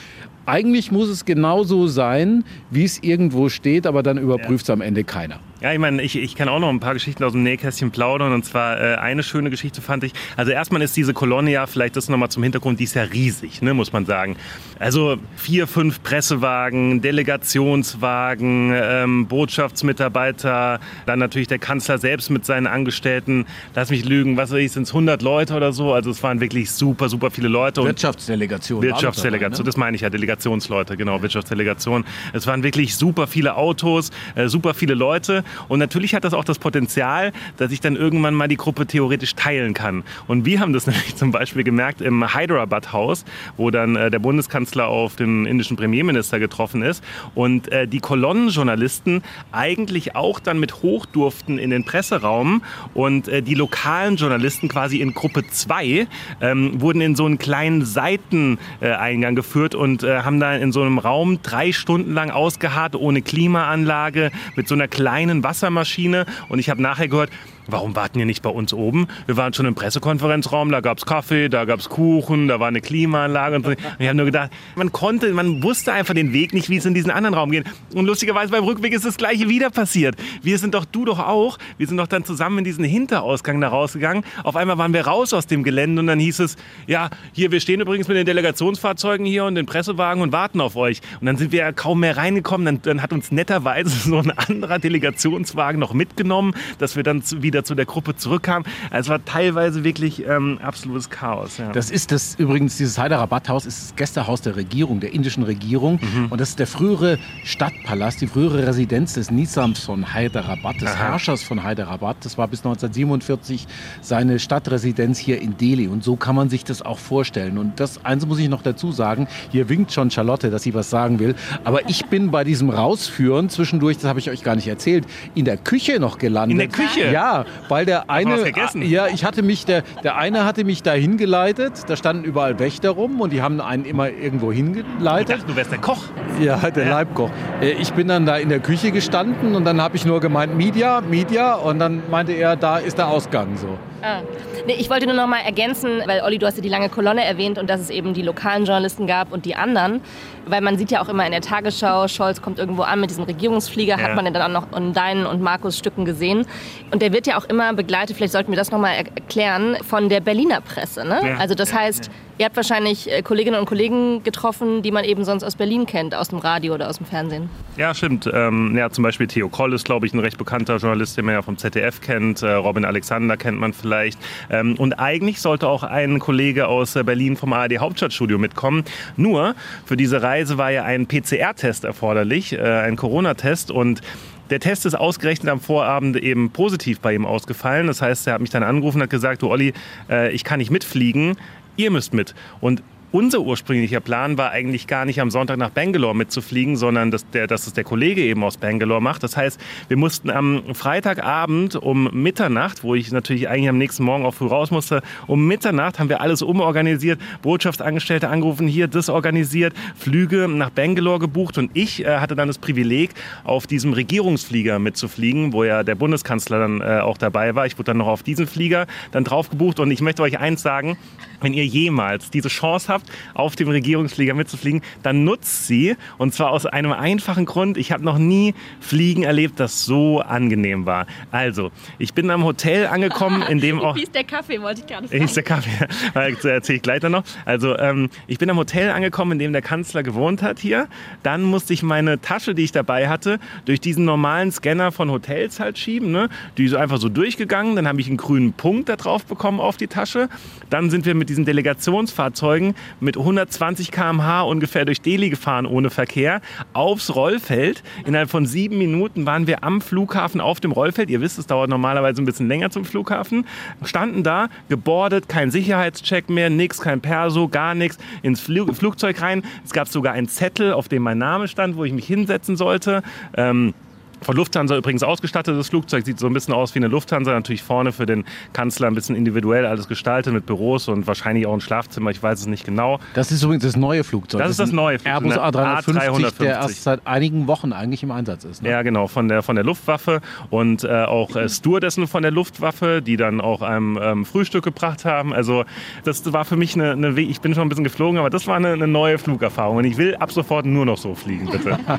eigentlich 0.45 0.91
muss 0.91 1.09
es 1.09 1.25
genauso 1.25 1.85
sein, 1.85 2.43
wie 2.71 2.83
es 2.83 3.03
irgendwo 3.03 3.49
steht, 3.49 3.85
aber 3.85 4.01
dann 4.01 4.17
überprüft 4.17 4.63
es 4.63 4.71
am 4.71 4.81
Ende 4.81 5.03
keiner. 5.03 5.39
Ja, 5.61 5.73
ich 5.73 5.79
meine, 5.79 6.01
ich, 6.01 6.15
ich 6.15 6.35
kann 6.35 6.47
auch 6.47 6.59
noch 6.59 6.69
ein 6.69 6.79
paar 6.79 6.93
Geschichten 6.93 7.21
aus 7.21 7.33
dem 7.33 7.43
Nähkästchen 7.43 7.91
plaudern. 7.91 8.31
Und 8.31 8.45
zwar 8.45 8.79
äh, 8.79 8.95
eine 8.95 9.23
schöne 9.23 9.49
Geschichte 9.49 9.81
fand 9.81 10.05
ich. 10.05 10.13
Also 10.37 10.51
erstmal 10.51 10.81
ist 10.81 10.95
diese 10.95 11.13
Kolonne 11.13 11.51
ja, 11.51 11.67
vielleicht 11.67 11.97
das 11.97 12.07
nochmal 12.07 12.29
zum 12.29 12.43
Hintergrund, 12.43 12.79
die 12.79 12.85
ist 12.85 12.95
ja 12.95 13.03
riesig, 13.03 13.61
ne, 13.61 13.73
muss 13.73 13.91
man 13.91 14.05
sagen. 14.05 14.37
Also 14.79 15.17
vier, 15.35 15.67
fünf 15.67 16.01
Pressewagen, 16.01 17.01
Delegationswagen, 17.01 18.71
ähm, 18.73 19.27
Botschaftsmitarbeiter, 19.27 20.79
dann 21.05 21.19
natürlich 21.19 21.49
der 21.49 21.59
Kanzler 21.59 21.97
selbst 21.97 22.29
mit 22.29 22.45
seinen 22.45 22.67
Angestellten. 22.67 23.45
Lass 23.75 23.89
mich 23.89 24.05
lügen, 24.05 24.37
was 24.37 24.51
weiß 24.51 24.59
ich, 24.59 24.71
sind 24.71 24.83
es 24.83 24.91
100 24.91 25.21
Leute 25.21 25.55
oder 25.55 25.73
so? 25.73 25.91
Also 25.91 26.09
es 26.11 26.23
waren 26.23 26.39
wirklich 26.39 26.71
super, 26.71 27.09
super 27.09 27.31
viele 27.31 27.49
Leute. 27.49 27.83
Wirtschaftsdelegation. 27.83 28.81
Wirtschaftsdelegation, 28.81 29.65
das 29.65 29.75
meine 29.75 29.95
ich 29.95 30.01
ja, 30.03 30.09
Delegationsleute, 30.09 30.95
genau, 30.95 31.21
Wirtschaftsdelegation. 31.21 32.05
Es 32.31 32.47
waren 32.47 32.63
wirklich 32.63 32.95
super 32.95 33.27
viele 33.27 33.57
Autos, 33.57 34.11
äh, 34.35 34.47
super 34.47 34.73
viele 34.73 34.93
Leute. 34.93 35.43
Und 35.67 35.79
natürlich 35.79 36.15
hat 36.15 36.23
das 36.23 36.33
auch 36.33 36.43
das 36.43 36.59
Potenzial, 36.59 37.31
dass 37.57 37.71
ich 37.71 37.81
dann 37.81 37.95
irgendwann 37.95 38.33
mal 38.33 38.47
die 38.47 38.57
Gruppe 38.57 38.85
theoretisch 38.85 39.35
teilen 39.35 39.73
kann. 39.73 40.03
Und 40.27 40.45
wir 40.45 40.59
haben 40.59 40.73
das 40.73 40.87
nämlich 40.87 41.15
zum 41.15 41.31
Beispiel 41.31 41.63
gemerkt 41.63 42.01
im 42.01 42.33
Hyderabad-Haus, 42.33 43.25
wo 43.57 43.71
dann 43.71 43.95
äh, 43.95 44.11
der 44.11 44.19
Bundeskanzler 44.19 44.87
auf 44.87 45.15
den 45.15 45.45
indischen 45.45 45.77
Premierminister 45.77 46.39
getroffen 46.39 46.81
ist 46.81 47.03
und 47.35 47.71
äh, 47.71 47.87
die 47.87 47.99
Kolonnenjournalisten 47.99 49.23
eigentlich 49.51 50.15
auch 50.15 50.39
dann 50.39 50.59
mit 50.59 50.81
hoch 50.81 51.05
durften 51.05 51.57
in 51.57 51.69
den 51.69 51.83
Presseraum 51.83 52.61
und 52.93 53.27
äh, 53.27 53.41
die 53.41 53.55
lokalen 53.55 54.15
Journalisten 54.15 54.67
quasi 54.67 54.97
in 54.97 55.13
Gruppe 55.13 55.47
2 55.47 56.07
ähm, 56.41 56.81
wurden 56.81 57.01
in 57.01 57.15
so 57.15 57.25
einen 57.25 57.37
kleinen 57.37 57.85
Seiteneingang 57.85 59.35
geführt 59.35 59.75
und 59.75 60.03
äh, 60.03 60.21
haben 60.21 60.39
da 60.39 60.55
in 60.55 60.71
so 60.71 60.81
einem 60.81 60.99
Raum 60.99 61.41
drei 61.41 61.71
Stunden 61.71 62.13
lang 62.13 62.31
ausgeharrt, 62.31 62.95
ohne 62.95 63.21
Klimaanlage, 63.21 64.31
mit 64.55 64.67
so 64.67 64.75
einer 64.75 64.87
kleinen 64.87 65.38
Wassermaschine. 65.43 66.25
Und 66.47 66.59
ich 66.59 66.69
habe 66.69 66.81
nachher 66.81 67.07
gehört, 67.07 67.31
warum 67.71 67.95
warten 67.95 68.19
ihr 68.19 68.25
nicht 68.25 68.41
bei 68.41 68.49
uns 68.49 68.73
oben? 68.73 69.07
Wir 69.25 69.37
waren 69.37 69.53
schon 69.53 69.65
im 69.65 69.75
Pressekonferenzraum, 69.75 70.71
da 70.71 70.81
gab 70.81 70.97
es 70.97 71.05
Kaffee, 71.05 71.49
da 71.49 71.65
gab 71.65 71.79
es 71.79 71.89
Kuchen, 71.89 72.47
da 72.47 72.59
war 72.59 72.67
eine 72.67 72.81
Klimaanlage 72.81 73.55
und, 73.57 73.65
so. 73.65 73.71
und 73.71 73.77
ich 73.99 74.07
habe 74.07 74.17
nur 74.17 74.25
gedacht, 74.25 74.51
man 74.75 74.91
konnte, 74.91 75.31
man 75.33 75.63
wusste 75.63 75.93
einfach 75.93 76.13
den 76.13 76.33
Weg 76.33 76.53
nicht, 76.53 76.69
wie 76.69 76.77
es 76.77 76.85
in 76.85 76.93
diesen 76.93 77.11
anderen 77.11 77.33
Raum 77.33 77.51
geht. 77.51 77.65
Und 77.93 78.05
lustigerweise 78.05 78.51
beim 78.51 78.63
Rückweg 78.63 78.93
ist 78.93 79.05
das 79.05 79.17
gleiche 79.17 79.49
wieder 79.49 79.69
passiert. 79.69 80.15
Wir 80.41 80.57
sind 80.57 80.73
doch, 80.73 80.85
du 80.85 81.05
doch 81.05 81.19
auch, 81.19 81.57
wir 81.77 81.87
sind 81.87 81.97
doch 81.97 82.07
dann 82.07 82.23
zusammen 82.23 82.59
in 82.59 82.63
diesen 82.63 82.83
Hinterausgang 82.83 83.61
da 83.61 83.69
rausgegangen. 83.69 84.23
Auf 84.43 84.55
einmal 84.55 84.77
waren 84.77 84.93
wir 84.93 85.05
raus 85.05 85.33
aus 85.33 85.47
dem 85.47 85.63
Gelände 85.63 86.01
und 86.01 86.07
dann 86.07 86.19
hieß 86.19 86.39
es, 86.39 86.57
ja, 86.87 87.09
hier, 87.33 87.51
wir 87.51 87.59
stehen 87.59 87.81
übrigens 87.81 88.07
mit 88.07 88.17
den 88.17 88.25
Delegationsfahrzeugen 88.25 89.25
hier 89.25 89.45
und 89.45 89.55
den 89.55 89.65
Pressewagen 89.65 90.21
und 90.21 90.31
warten 90.31 90.61
auf 90.61 90.75
euch. 90.75 91.01
Und 91.19 91.25
dann 91.25 91.37
sind 91.37 91.51
wir 91.51 91.59
ja 91.59 91.71
kaum 91.71 91.99
mehr 91.99 92.17
reingekommen. 92.17 92.65
Dann, 92.65 92.81
dann 92.81 93.01
hat 93.01 93.13
uns 93.13 93.31
netterweise 93.31 93.89
so 94.09 94.17
ein 94.17 94.31
anderer 94.31 94.79
Delegationswagen 94.79 95.79
noch 95.79 95.93
mitgenommen, 95.93 96.53
dass 96.77 96.95
wir 96.95 97.03
dann 97.03 97.23
wieder 97.41 97.58
wieder 97.59 97.63
zu 97.65 97.75
der 97.75 97.85
Gruppe 97.85 98.15
zurückkam. 98.15 98.63
Es 98.91 99.09
war 99.09 99.23
teilweise 99.23 99.83
wirklich 99.83 100.25
ähm, 100.25 100.59
absolutes 100.61 101.09
Chaos. 101.09 101.57
Ja. 101.57 101.71
Das 101.71 101.91
ist 101.91 102.11
das 102.11 102.35
übrigens, 102.35 102.77
dieses 102.77 103.01
Hyderabad-Haus 103.01 103.65
ist 103.65 103.81
das 103.81 103.95
Gästehaus 103.95 104.41
der 104.41 104.55
Regierung, 104.55 104.99
der 104.99 105.13
indischen 105.13 105.43
Regierung. 105.43 105.99
Mhm. 106.01 106.27
Und 106.29 106.39
das 106.39 106.49
ist 106.49 106.59
der 106.59 106.67
frühere 106.67 107.19
Stadtpalast, 107.43 108.21
die 108.21 108.27
frühere 108.27 108.65
Residenz 108.65 109.13
des 109.13 109.31
Nizams 109.31 109.83
von 109.83 110.13
Hyderabad, 110.13 110.79
des 110.79 110.89
Aha. 110.89 111.09
Herrschers 111.09 111.43
von 111.43 111.65
Hyderabad. 111.65 112.17
Das 112.21 112.37
war 112.37 112.47
bis 112.47 112.59
1947 112.59 113.67
seine 114.01 114.39
Stadtresidenz 114.39 115.17
hier 115.17 115.41
in 115.41 115.57
Delhi. 115.57 115.87
Und 115.87 116.03
so 116.03 116.15
kann 116.15 116.35
man 116.35 116.49
sich 116.49 116.63
das 116.63 116.81
auch 116.81 116.99
vorstellen. 116.99 117.57
Und 117.57 117.79
das 117.79 118.05
eins 118.05 118.25
muss 118.25 118.39
ich 118.39 118.49
noch 118.49 118.61
dazu 118.61 118.91
sagen. 118.91 119.27
Hier 119.51 119.67
winkt 119.67 119.91
schon 119.91 120.11
Charlotte, 120.11 120.49
dass 120.49 120.63
sie 120.63 120.73
was 120.73 120.89
sagen 120.89 121.19
will. 121.19 121.35
Aber 121.63 121.89
ich 121.89 122.05
bin 122.05 122.31
bei 122.31 122.43
diesem 122.43 122.69
Rausführen 122.69 123.49
zwischendurch, 123.49 123.97
das 123.97 124.05
habe 124.05 124.19
ich 124.19 124.29
euch 124.29 124.43
gar 124.43 124.55
nicht 124.55 124.67
erzählt, 124.67 125.05
in 125.35 125.45
der 125.45 125.57
Küche 125.57 125.99
noch 125.99 126.17
gelandet. 126.17 126.51
In 126.51 126.57
der 126.57 126.67
Küche? 126.67 127.11
Ja, 127.11 127.45
weil 127.67 127.85
der 127.85 128.09
eine. 128.09 128.37
vergessen? 128.37 128.81
Ja, 128.81 129.07
ich 129.07 129.23
hatte 129.25 129.41
mich, 129.43 129.65
der, 129.65 129.83
der 130.03 130.17
eine 130.17 130.45
hatte 130.45 130.63
mich 130.63 130.83
da 130.83 130.91
hingeleitet. 130.93 131.83
Da 131.87 131.95
standen 131.95 132.23
überall 132.23 132.59
Wächter 132.59 132.91
rum 132.91 133.21
und 133.21 133.31
die 133.33 133.41
haben 133.41 133.59
einen 133.61 133.85
immer 133.85 134.09
irgendwo 134.09 134.51
ich 134.51 134.57
hingeleitet. 134.57 135.29
dachte, 135.37 135.45
du 135.47 135.55
wärst 135.55 135.71
der 135.71 135.79
Koch. 135.79 136.03
Ja, 136.39 136.57
der 136.69 136.85
Ja. 136.85 136.89
Leibkoch. 136.91 137.29
Äh, 137.61 137.71
Ich 137.79 137.93
bin 137.93 138.07
dann 138.07 138.25
da 138.25 138.37
in 138.37 138.49
der 138.49 138.59
Küche 138.59 138.91
gestanden 138.91 139.55
und 139.55 139.65
dann 139.65 139.81
habe 139.81 139.95
ich 139.95 140.05
nur 140.05 140.19
gemeint, 140.19 140.55
Media, 140.55 141.01
Media. 141.01 141.55
Und 141.55 141.79
dann 141.79 142.01
meinte 142.09 142.31
er, 142.33 142.55
da 142.55 142.77
ist 142.77 142.97
der 142.97 143.07
Ausgang 143.07 143.57
so. 143.57 143.77
Ah. 144.01 144.21
Nee, 144.65 144.75
ich 144.79 144.89
wollte 144.89 145.05
nur 145.05 145.15
noch 145.15 145.27
mal 145.27 145.39
ergänzen, 145.41 146.01
weil 146.05 146.21
Olli, 146.21 146.37
du 146.37 146.45
hast 146.45 146.55
ja 146.57 146.61
die 146.61 146.69
lange 146.69 146.89
Kolonne 146.89 147.23
erwähnt 147.25 147.57
und 147.57 147.69
dass 147.69 147.79
es 147.81 147.89
eben 147.89 148.13
die 148.13 148.21
lokalen 148.21 148.65
Journalisten 148.65 149.07
gab 149.07 149.31
und 149.31 149.45
die 149.45 149.55
anderen. 149.55 150.01
Weil 150.45 150.61
man 150.61 150.77
sieht 150.77 150.91
ja 150.91 151.01
auch 151.01 151.09
immer 151.09 151.25
in 151.25 151.31
der 151.31 151.41
Tagesschau, 151.41 152.07
Scholz 152.07 152.41
kommt 152.41 152.59
irgendwo 152.59 152.83
an 152.83 152.99
mit 153.01 153.09
diesem 153.09 153.23
Regierungsflieger, 153.25 153.97
Ja. 153.97 154.03
hat 154.03 154.15
man 154.15 154.25
den 154.25 154.33
dann 154.33 154.55
auch 154.55 154.61
noch 154.71 154.77
in 154.77 154.93
deinen 154.93 155.25
und 155.25 155.41
Markus 155.41 155.77
Stücken 155.77 156.05
gesehen. 156.05 156.45
Und 156.91 157.01
der 157.01 157.13
wird 157.13 157.27
ja 157.27 157.37
auch 157.37 157.45
immer 157.45 157.73
begleitet, 157.73 158.15
vielleicht 158.17 158.33
sollten 158.33 158.51
wir 158.51 158.57
das 158.57 158.71
noch 158.71 158.79
mal 158.79 158.91
er- 158.93 159.05
erklären, 159.15 159.77
von 159.87 160.09
der 160.09 160.21
Berliner 160.21 160.61
Presse. 160.61 161.05
Ne? 161.05 161.19
Ja. 161.23 161.35
Also 161.37 161.55
das 161.55 161.71
Ja, 161.71 161.79
heißt, 161.79 162.09
ihr 162.39 162.45
habt 162.45 162.55
wahrscheinlich 162.55 163.11
äh, 163.11 163.21
Kolleginnen 163.21 163.59
und 163.59 163.65
Kollegen 163.65 164.23
getroffen, 164.23 164.81
die 164.81 164.91
man 164.91 165.03
eben 165.03 165.25
sonst 165.25 165.43
aus 165.43 165.55
Berlin 165.55 165.85
kennt, 165.85 166.15
aus 166.15 166.29
dem 166.29 166.39
Radio 166.39 166.73
oder 166.73 166.89
aus 166.89 166.97
dem 166.97 167.05
Fernsehen. 167.05 167.49
Ja, 167.75 167.93
stimmt. 167.93 168.29
Ähm, 168.33 168.75
ja, 168.77 168.89
zum 168.89 169.03
Beispiel 169.03 169.27
Theo 169.27 169.49
Koll 169.49 169.73
ist, 169.73 169.83
glaube 169.83 170.07
ich, 170.07 170.13
ein 170.13 170.19
recht 170.19 170.37
bekannter 170.37 170.77
Journalist, 170.77 171.17
den 171.17 171.25
man 171.25 171.35
ja 171.35 171.41
vom 171.41 171.57
ZDF 171.57 171.99
kennt. 171.99 172.41
Äh, 172.41 172.53
Robin 172.53 172.85
Alexander 172.85 173.35
kennt 173.35 173.59
man 173.59 173.73
vielleicht. 173.73 174.17
Ähm, 174.49 174.75
und 174.77 174.93
eigentlich 174.93 175.41
sollte 175.41 175.67
auch 175.67 175.83
ein 175.83 176.19
Kollege 176.19 176.67
aus 176.67 176.95
äh, 176.95 177.03
Berlin 177.03 177.35
vom 177.35 177.51
ARD 177.51 177.77
Hauptstadtstudio 177.79 178.37
mitkommen. 178.37 178.85
Nur 179.17 179.53
für 179.85 179.97
diese 179.97 180.21
Reise 180.21 180.57
war 180.57 180.71
ja 180.71 180.83
ein 180.83 181.07
PCR-Test 181.07 181.83
erforderlich, 181.83 182.53
äh, 182.53 182.61
ein 182.61 182.95
Corona-Test. 182.95 183.69
Und 183.69 184.01
der 184.49 184.61
Test 184.61 184.85
ist 184.85 184.95
ausgerechnet 184.95 185.51
am 185.51 185.59
Vorabend 185.59 186.15
eben 186.15 186.51
positiv 186.51 187.01
bei 187.01 187.13
ihm 187.13 187.25
ausgefallen. 187.25 187.87
Das 187.87 188.01
heißt, 188.01 188.27
er 188.27 188.35
hat 188.35 188.41
mich 188.41 188.49
dann 188.49 188.63
angerufen 188.63 188.97
und 188.97 189.03
hat 189.03 189.09
gesagt, 189.09 189.41
du 189.41 189.49
Olli, 189.49 189.73
äh, 190.09 190.31
ich 190.31 190.45
kann 190.45 190.59
nicht 190.59 190.71
mitfliegen, 190.71 191.37
ihr 191.79 191.91
müsst 191.91 192.13
mit. 192.13 192.35
Und 192.59 192.83
unser 193.11 193.39
ursprünglicher 193.39 194.01
Plan 194.01 194.37
war 194.37 194.51
eigentlich 194.51 194.85
gar 194.85 195.03
nicht 195.03 195.19
am 195.19 195.31
Sonntag 195.31 195.57
nach 195.57 195.71
Bangalore 195.71 196.15
mitzufliegen, 196.15 196.75
sondern 196.75 197.09
dass, 197.09 197.27
der, 197.31 197.47
dass 197.47 197.65
es 197.65 197.73
der 197.73 197.83
Kollege 197.83 198.21
eben 198.21 198.43
aus 198.43 198.57
Bangalore 198.57 199.01
macht. 199.01 199.23
Das 199.23 199.35
heißt, 199.35 199.59
wir 199.87 199.97
mussten 199.97 200.29
am 200.29 200.75
Freitagabend 200.75 201.75
um 201.75 202.09
Mitternacht, 202.13 202.83
wo 202.83 202.93
ich 202.93 203.11
natürlich 203.11 203.49
eigentlich 203.49 203.69
am 203.69 203.79
nächsten 203.79 204.03
Morgen 204.03 204.25
auch 204.25 204.35
früh 204.35 204.45
raus 204.45 204.69
musste, 204.69 205.01
um 205.25 205.47
Mitternacht 205.47 205.97
haben 205.97 206.09
wir 206.09 206.21
alles 206.21 206.43
umorganisiert, 206.43 207.19
Botschaftsangestellte 207.41 208.29
angerufen, 208.29 208.67
hier 208.67 208.87
das 208.87 209.09
organisiert, 209.09 209.73
Flüge 209.95 210.47
nach 210.47 210.69
Bangalore 210.69 211.17
gebucht 211.17 211.57
und 211.57 211.71
ich 211.73 212.05
äh, 212.05 212.17
hatte 212.19 212.35
dann 212.35 212.47
das 212.47 212.59
Privileg, 212.59 213.09
auf 213.43 213.65
diesem 213.65 213.93
Regierungsflieger 213.93 214.77
mitzufliegen, 214.77 215.51
wo 215.51 215.63
ja 215.63 215.81
der 215.81 215.95
Bundeskanzler 215.95 216.59
dann 216.59 216.81
äh, 216.81 216.99
auch 216.99 217.17
dabei 217.17 217.55
war. 217.55 217.65
Ich 217.65 217.73
wurde 217.79 217.85
dann 217.85 217.97
noch 217.97 218.07
auf 218.07 218.21
diesen 218.21 218.45
Flieger 218.45 218.85
dann 219.11 219.23
drauf 219.23 219.49
gebucht 219.49 219.79
und 219.79 219.89
ich 219.89 220.01
möchte 220.01 220.21
euch 220.21 220.37
eins 220.37 220.61
sagen, 220.61 220.95
wenn 221.41 221.53
ihr 221.53 221.65
jemals 221.65 222.29
diese 222.29 222.49
Chance 222.49 222.91
habt, 222.91 223.05
auf 223.33 223.55
dem 223.55 223.69
Regierungsflieger 223.69 224.33
mitzufliegen, 224.33 224.81
dann 225.03 225.23
nutzt 225.23 225.67
sie. 225.67 225.95
Und 226.17 226.33
zwar 226.33 226.51
aus 226.51 226.65
einem 226.65 226.91
einfachen 226.91 227.45
Grund. 227.45 227.77
Ich 227.77 227.91
habe 227.91 228.03
noch 228.03 228.17
nie 228.17 228.53
Fliegen 228.79 229.23
erlebt, 229.23 229.59
das 229.59 229.85
so 229.85 230.19
angenehm 230.19 230.85
war. 230.85 231.07
Also, 231.31 231.71
ich 231.97 232.13
bin 232.13 232.29
am 232.29 232.43
Hotel 232.43 232.87
angekommen, 232.87 233.41
in 233.43 233.59
dem 233.59 233.79
auch... 233.81 233.95
Wie 233.95 234.03
ist 234.03 234.15
der 234.15 234.23
Kaffee, 234.23 234.61
wollte 234.61 234.81
ich 234.81 234.87
gerade 234.87 235.07
Hier 235.07 235.21
ist 235.21 235.35
der 235.35 235.43
Kaffee. 235.43 235.87
Erzähle 236.13 236.75
ich 236.75 236.81
gleich 236.81 236.99
dann 236.99 237.11
noch. 237.11 237.23
Also 237.45 237.77
ähm, 237.77 238.09
ich 238.27 238.37
bin 238.37 238.49
am 238.49 238.57
Hotel 238.57 238.89
angekommen, 238.89 239.33
in 239.33 239.39
dem 239.39 239.53
der 239.53 239.61
Kanzler 239.61 240.03
gewohnt 240.03 240.41
hat 240.41 240.59
hier. 240.59 240.87
Dann 241.23 241.43
musste 241.43 241.73
ich 241.73 241.83
meine 241.83 242.19
Tasche, 242.21 242.55
die 242.55 242.63
ich 242.63 242.71
dabei 242.71 243.09
hatte, 243.09 243.39
durch 243.65 243.79
diesen 243.79 244.05
normalen 244.05 244.51
Scanner 244.51 244.91
von 244.91 245.11
Hotels 245.11 245.59
halt 245.59 245.77
schieben. 245.77 246.11
Ne? 246.11 246.29
Die 246.57 246.65
ist 246.65 246.73
einfach 246.75 246.97
so 246.97 247.09
durchgegangen. 247.09 247.75
Dann 247.75 247.87
habe 247.87 248.01
ich 248.01 248.07
einen 248.07 248.17
grünen 248.17 248.53
Punkt 248.53 248.89
da 248.89 248.95
drauf 248.95 249.25
bekommen 249.25 249.59
auf 249.59 249.77
die 249.77 249.87
Tasche. 249.87 250.29
Dann 250.69 250.89
sind 250.89 251.05
wir 251.05 251.15
mit 251.15 251.28
diesen 251.29 251.45
Delegationsfahrzeugen 251.45 252.75
mit 252.99 253.17
120 253.17 253.91
km/h 253.91 254.41
ungefähr 254.41 254.85
durch 254.85 255.01
Delhi 255.01 255.29
gefahren 255.29 255.65
ohne 255.65 255.89
Verkehr 255.89 256.41
aufs 256.73 257.15
Rollfeld. 257.15 257.83
Innerhalb 258.05 258.29
von 258.29 258.45
sieben 258.45 258.77
Minuten 258.77 259.25
waren 259.25 259.47
wir 259.47 259.63
am 259.63 259.79
Flughafen 259.81 260.41
auf 260.41 260.59
dem 260.59 260.71
Rollfeld. 260.71 261.09
Ihr 261.09 261.21
wisst, 261.21 261.39
es 261.39 261.47
dauert 261.47 261.69
normalerweise 261.69 262.21
ein 262.21 262.25
bisschen 262.25 262.47
länger 262.47 262.69
zum 262.71 262.83
Flughafen. 262.83 263.45
Standen 263.83 264.23
da, 264.23 264.49
gebordet, 264.67 265.29
kein 265.29 265.51
Sicherheitscheck 265.51 266.29
mehr, 266.29 266.49
nix, 266.49 266.81
kein 266.81 267.01
Perso, 267.01 267.47
gar 267.47 267.75
nichts. 267.75 267.97
Ins 268.21 268.41
Flu 268.41 268.73
Flugzeug 268.73 269.21
rein. 269.21 269.43
Es 269.63 269.71
gab 269.71 269.87
sogar 269.87 270.13
einen 270.13 270.27
Zettel, 270.27 270.73
auf 270.73 270.89
dem 270.89 271.03
mein 271.03 271.17
Name 271.17 271.47
stand, 271.47 271.77
wo 271.77 271.85
ich 271.85 271.93
mich 271.93 272.07
hinsetzen 272.07 272.57
sollte. 272.57 273.03
Ähm, 273.37 273.73
von 274.21 274.35
Lufthansa 274.35 274.77
übrigens 274.77 275.03
ausgestattet. 275.03 275.57
Das 275.57 275.69
Flugzeug 275.69 276.05
sieht 276.05 276.19
so 276.19 276.27
ein 276.27 276.33
bisschen 276.33 276.53
aus 276.53 276.75
wie 276.75 276.79
eine 276.79 276.87
Lufthansa. 276.87 277.31
Natürlich 277.31 277.63
vorne 277.63 277.91
für 277.91 278.05
den 278.05 278.25
Kanzler 278.53 278.87
ein 278.87 278.95
bisschen 278.95 279.15
individuell 279.15 279.65
alles 279.65 279.87
gestaltet 279.87 280.33
mit 280.33 280.45
Büros 280.45 280.87
und 280.87 281.07
wahrscheinlich 281.07 281.45
auch 281.45 281.53
ein 281.53 281.61
Schlafzimmer. 281.61 282.11
Ich 282.11 282.21
weiß 282.21 282.41
es 282.41 282.47
nicht 282.47 282.65
genau. 282.65 282.99
Das 283.13 283.31
ist 283.31 283.43
übrigens 283.43 283.63
das 283.63 283.75
neue 283.75 284.03
Flugzeug. 284.03 284.41
Das 284.41 284.51
ist 284.51 284.59
das 284.59 284.71
neue 284.71 284.99
Flugzeug, 284.99 285.13
Airbus 285.13 285.35
ne? 285.35 285.41
A350, 285.41 285.93
der 285.93 286.11
A350. 286.11 286.45
erst 286.45 286.83
seit 286.83 287.07
einigen 287.07 287.47
Wochen 287.47 287.73
eigentlich 287.73 288.03
im 288.03 288.11
Einsatz 288.11 288.43
ist. 288.43 288.63
Ne? 288.63 288.69
Ja, 288.69 288.81
genau, 288.81 289.07
von 289.07 289.27
der, 289.27 289.43
von 289.43 289.55
der 289.55 289.65
Luftwaffe 289.65 290.21
und 290.49 290.83
äh, 290.83 291.03
auch 291.03 291.35
äh, 291.35 291.49
Stewardessen 291.49 292.07
von 292.07 292.21
der 292.21 292.31
Luftwaffe, 292.31 293.01
die 293.01 293.17
dann 293.17 293.41
auch 293.41 293.61
einem 293.61 293.99
ähm, 294.01 294.25
Frühstück 294.25 294.63
gebracht 294.63 295.05
haben. 295.05 295.33
Also 295.33 295.65
das 296.03 296.31
war 296.31 296.45
für 296.45 296.55
mich 296.55 296.75
eine, 296.75 296.91
eine 296.91 297.19
ich 297.19 297.41
bin 297.41 297.53
schon 297.53 297.63
ein 297.63 297.69
bisschen 297.69 297.83
geflogen, 297.83 298.19
aber 298.19 298.29
das 298.29 298.47
war 298.47 298.55
eine, 298.55 298.73
eine 298.73 298.87
neue 298.87 299.17
Flugerfahrung 299.17 299.77
und 299.77 299.83
ich 299.85 299.97
will 299.97 300.15
ab 300.15 300.31
sofort 300.31 300.65
nur 300.65 300.85
noch 300.85 300.97
so 300.97 301.15
fliegen, 301.15 301.49
bitte. 301.49 301.77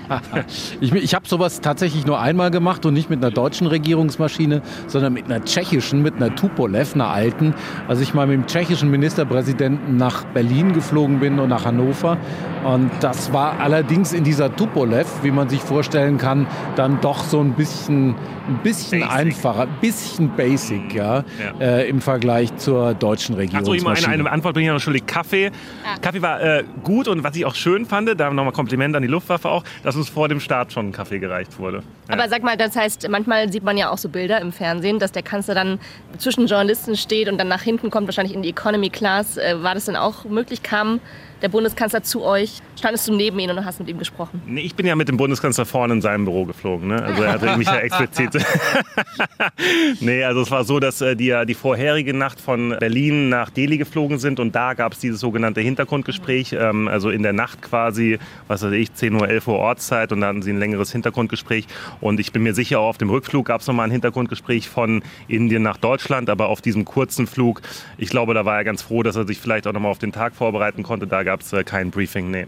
Ich, 0.81 0.93
ich 0.93 1.15
habe 1.15 1.29
sowas 1.29 1.61
tatsächlich 1.61 2.05
nur 2.11 2.21
einmal 2.21 2.51
gemacht 2.51 2.85
und 2.87 2.95
nicht 2.95 3.09
mit 3.09 3.23
einer 3.23 3.31
deutschen 3.31 3.69
Regierungsmaschine, 3.69 4.63
sondern 4.89 5.13
mit 5.13 5.27
einer 5.27 5.45
tschechischen, 5.45 6.03
mit 6.03 6.17
einer 6.17 6.35
Tupolev, 6.35 6.95
einer 6.95 7.09
alten. 7.09 7.55
Als 7.87 8.01
ich 8.01 8.15
mal 8.15 8.27
mit 8.27 8.35
dem 8.35 8.47
tschechischen 8.47 8.91
Ministerpräsidenten 8.91 9.97
nach 9.97 10.25
Berlin 10.25 10.73
geflogen 10.73 11.21
bin 11.21 11.39
und 11.39 11.49
nach 11.49 11.65
Hannover. 11.65 12.19
Und 12.65 12.91
das 13.01 13.33
war 13.33 13.61
allerdings 13.61 14.13
in 14.13 14.25
dieser 14.25 14.55
Tupolev, 14.55 15.07
wie 15.23 15.31
man 15.31 15.49
sich 15.49 15.61
vorstellen 15.61 16.19
kann, 16.19 16.49
dann 16.75 17.01
doch 17.01 17.23
so 17.23 17.41
ein 17.41 17.53
bisschen, 17.53 18.17
ein 18.49 18.59
bisschen 18.65 19.01
Basic. 19.01 19.17
einfacher, 19.17 19.63
ein 19.63 19.79
bisschen 19.81 20.31
basic, 20.37 20.93
ja, 20.93 21.23
Ja. 21.39 21.61
Äh, 21.61 21.89
im 21.89 22.01
Vergleich 22.01 22.55
zur 22.57 22.93
deutschen 22.95 23.37
Achso, 23.37 23.45
immer 23.45 23.59
Regierungsmaschine. 23.61 24.09
eine, 24.09 24.23
eine 24.25 24.33
Antwort 24.33 24.55
bin 24.55 24.65
ich 24.65 24.69
noch 24.69 24.81
schuldig. 24.81 25.07
Kaffee. 25.07 25.53
Kaffee 26.03 26.23
war 26.23 26.41
äh, 26.43 26.65
gut 26.83 27.07
und 27.07 27.23
was 27.23 27.37
ich 27.37 27.47
auch 27.47 27.55
schön 27.55 27.87
fand, 27.87 28.19
da 28.19 28.31
nochmal 28.31 28.53
Kompliment 28.53 28.97
an 28.97 29.03
die 29.03 29.09
Luftwaffe 29.09 29.49
auch, 29.49 29.63
dass 29.85 29.95
uns 29.95 30.09
vor 30.09 30.29
dem 30.29 30.41
Start 30.41 30.73
schon 30.73 30.89
ein 30.89 30.93
Kaffee 30.93 31.21
gereicht 31.21 31.59
wurde. 31.59 31.83
Aber 32.11 32.29
sag 32.29 32.43
mal, 32.43 32.57
das 32.57 32.77
heißt, 32.77 33.09
manchmal 33.09 33.53
sieht 33.53 33.63
man 33.63 33.77
ja 33.77 33.91
auch 33.91 33.99
so 33.99 34.09
Bilder 34.09 34.41
im 34.41 34.53
Fernsehen, 34.53 34.99
dass 34.99 35.13
der 35.13 35.23
Kanzler 35.23 35.55
dann 35.55 35.79
zwischen 36.19 36.47
Journalisten 36.47 36.97
steht 36.97 37.29
und 37.29 37.39
dann 37.39 37.49
nach 37.49 37.63
hinten 37.63 37.91
kommt, 37.91 38.07
wahrscheinlich 38.07 38.35
in 38.35 38.43
die 38.43 38.51
Economy 38.51 38.91
Class. 38.91 39.37
Äh, 39.37 39.63
War 39.63 39.75
das 39.75 39.87
denn 39.87 39.97
auch 39.97 40.25
möglich? 40.25 40.63
Kam 40.63 41.01
der 41.43 41.49
Bundeskanzler 41.49 42.03
zu 42.03 42.23
euch? 42.23 42.61
Standest 42.77 43.09
du 43.09 43.15
neben 43.15 43.39
ihm 43.39 43.51
und 43.51 43.65
hast 43.65 43.79
mit 43.81 43.89
ihm 43.89 43.99
gesprochen? 43.99 44.43
Nee, 44.47 44.61
ich 44.61 44.75
bin 44.75 44.87
ja 44.87 44.95
mit 44.97 45.09
dem 45.09 45.17
Bundeskanzler 45.17 45.67
vorne 45.67 45.95
in 45.95 46.01
seinem 46.01 46.25
Büro 46.25 46.45
geflogen. 46.45 46.89
Ne? 46.89 47.03
Also 47.03 47.23
er 47.23 47.33
hatte 47.33 47.57
mich 47.57 47.67
ja 47.67 47.79
explizit. 47.79 48.45
nee, 50.01 50.25
also 50.25 50.43
es 50.43 50.51
war 50.51 50.65
so, 50.65 50.81
dass 50.81 51.01
äh, 51.01 51.17
die 51.17 51.27
ja 51.27 51.45
die 51.45 51.55
vorherige 51.55 52.15
Nacht 52.15 52.41
von 52.41 52.77
Berlin 52.79 53.29
nach 53.29 53.51
Delhi 53.51 53.79
geflogen 53.79 54.19
sind 54.19 54.41
und 54.41 54.55
da 54.55 54.75
gab 54.75 54.93
es 54.93 54.99
dieses 54.99 55.21
sogenannte 55.21 55.61
Hintergrundgespräch. 55.61 56.53
Ähm, 56.53 56.89
also 56.89 57.11
in 57.11 57.23
der 57.23 57.33
Nacht 57.33 57.63
quasi, 57.63 58.19
was 58.49 58.63
weiß 58.63 58.73
ich, 58.73 58.93
10 58.95 59.15
Uhr, 59.15 59.29
11 59.29 59.49
Uhr 59.49 59.59
Ortszeit 59.59 60.13
und 60.13 60.21
da 60.21 60.29
hatten 60.29 60.43
sie 60.43 60.51
ein 60.51 60.59
längeres 60.59 60.93
Hintergrundgespräch. 60.93 61.67
Und 62.01 62.21
ich 62.21 62.33
bin 62.33 62.43
mir 62.43 62.55
sicher, 62.55 62.81
auch 62.81 62.91
auf 62.91 62.99
dem 62.99 63.11
Rückflug 63.11 63.47
gab 63.47 63.61
es 63.61 63.67
nochmal 63.67 63.87
ein 63.87 63.93
Hintergrundgespräch 63.93 64.69
von 64.69 65.03
Indien 65.29 65.63
nach 65.63 65.77
Deutschland, 65.77 66.31
aber 66.31 66.49
auf 66.49 66.61
diesem 66.61 66.85
kurzen 66.85 67.27
Flug, 67.27 67.63
ich 67.99 68.11
glaube, 68.11 68.35
da 68.35 68.45
war 68.45 68.57
er 68.57 68.65
ganz 68.65 68.83
froh, 68.83 69.03
dass 69.03 69.17
er 69.17 69.27
sich 69.27 69.39
vielleicht 69.39 69.67
auch 69.67 69.73
nochmal 69.73 69.91
auf 69.91 69.99
den 69.99 70.13
Tag 70.13 70.35
vorbereiten 70.35 70.83
konnte. 70.83 71.07
Da 71.07 71.23
gab 71.31 71.41
es 71.43 71.55
kein 71.65 71.91
Briefing, 71.91 72.31
nee. 72.31 72.47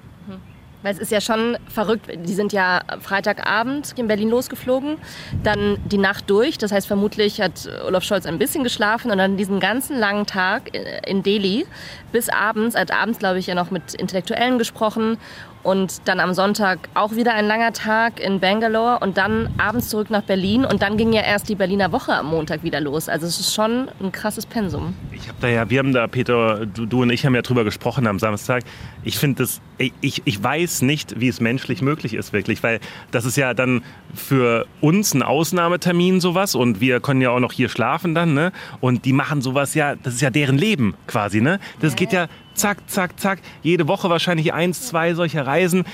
Weil 0.83 0.92
es 0.95 0.99
ist 0.99 1.12
ja 1.12 1.21
schon 1.21 1.57
verrückt. 1.68 2.11
Die 2.12 2.35
sind 2.35 2.53
ja 2.53 2.81
Freitagabend 3.01 3.95
in 3.97 4.09
Berlin 4.09 4.31
losgeflogen, 4.31 4.97
dann 5.45 5.79
die 5.85 5.99
Nacht 5.99 6.29
durch. 6.29 6.59
Das 6.59 6.73
heißt, 6.73 6.88
vermutlich 6.88 7.40
hat 7.40 7.71
Olaf 7.87 8.03
Scholz 8.03 8.27
ein 8.27 8.38
bisschen 8.38 8.64
geschlafen 8.64 9.12
und 9.12 9.18
dann 9.18 9.37
diesen 9.37 9.61
ganzen 9.61 9.97
langen 9.97 10.27
Tag 10.27 10.77
in 11.07 11.23
Delhi 11.23 11.66
bis 12.11 12.29
abends. 12.29 12.75
Er 12.75 12.81
hat 12.81 12.90
abends, 12.90 13.21
glaube 13.21 13.38
ich, 13.38 13.47
ja 13.47 13.55
noch 13.55 13.71
mit 13.71 13.95
Intellektuellen 13.95 14.59
gesprochen 14.59 15.18
und 15.62 16.09
dann 16.09 16.20
am 16.20 16.35
Sonntag 16.35 16.88
auch 16.94 17.12
wieder 17.12 17.35
ein 17.35 17.46
langer 17.46 17.72
Tag 17.72 18.20
in 18.20 18.40
Bangalore 18.40 18.98
und 19.01 19.16
dann 19.16 19.48
abends 19.59 19.88
zurück 19.88 20.11
nach 20.11 20.22
Berlin 20.22 20.64
und 20.64 20.83
dann 20.83 20.96
ging 20.96 21.12
ja 21.12 21.22
erst 21.22 21.48
die 21.48 21.55
Berliner 21.55 21.92
Woche 21.92 22.12
am 22.12 22.27
Montag 22.27 22.62
wieder 22.62 22.81
los. 22.81 23.09
Also 23.09 23.27
es 23.27 23.38
ist 23.38 23.55
schon 23.55 23.88
ein 24.01 24.12
krasses 24.12 24.46
Pensum. 24.46 24.94
Ich 25.12 25.29
habe 25.29 25.38
da 25.40 25.48
ja, 25.48 25.70
wir 25.70 25.79
haben 25.79 25.92
da, 25.92 26.07
Peter, 26.07 26.66
du, 26.66 26.87
du, 26.87 27.03
und 27.03 27.11
ich 27.11 27.25
haben 27.25 27.35
ja 27.35 27.42
drüber 27.42 27.64
gesprochen 27.64 28.07
am 28.07 28.18
Samstag. 28.18 28.64
Ich 29.05 29.18
finde 29.18 29.42
das, 29.42 29.61
ich, 30.01 30.22
ich 30.25 30.42
weiß 30.42 30.83
nicht, 30.83 31.20
wie 31.20 31.29
es 31.29 31.40
menschlich 31.40 31.83
möglich 31.83 32.14
ist 32.14 32.33
wirklich, 32.33 32.62
weil 32.62 32.81
das 33.11 33.25
ist 33.25 33.37
ja 33.37 33.55
dann 33.55 33.83
für 34.14 34.66
uns 34.81 35.14
ein 35.14 35.22
Ausnahmetermin 35.22 36.20
sowas 36.20 36.55
und 36.55 36.81
wir 36.81 37.01
können 37.01 37.20
ja 37.20 37.31
auch 37.31 37.40
noch 37.40 37.53
hier 37.53 37.68
schlafen 37.68 38.14
dann, 38.14 38.35
ne? 38.35 38.53
Und 38.81 39.05
die 39.05 39.12
machen 39.12 39.40
sowas 39.40 39.75
ja, 39.75 39.96
das 39.96 40.14
ist 40.14 40.20
ja 40.20 40.31
deren 40.31 40.59
Leben 40.59 40.94
quasi, 41.07 41.40
ne? 41.40 41.61
Das 41.81 41.96
geht 41.96 42.12
ja 42.12 42.29
zack, 42.55 42.79
zack, 42.88 43.18
zack. 43.18 43.40
Jede 43.62 43.88
Woche 43.88 44.11
wahrscheinlich 44.11 44.53
eins, 44.53 44.87
zwei 44.87 45.14
solcher 45.14 45.46
Reisen. 45.46 45.85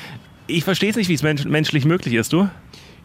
Ich 0.46 0.64
verstehe 0.64 0.90
es 0.90 0.96
nicht, 0.96 1.08
wie 1.08 1.14
es 1.14 1.22
menschlich 1.44 1.84
möglich 1.84 2.14
ist, 2.14 2.32
du? 2.32 2.48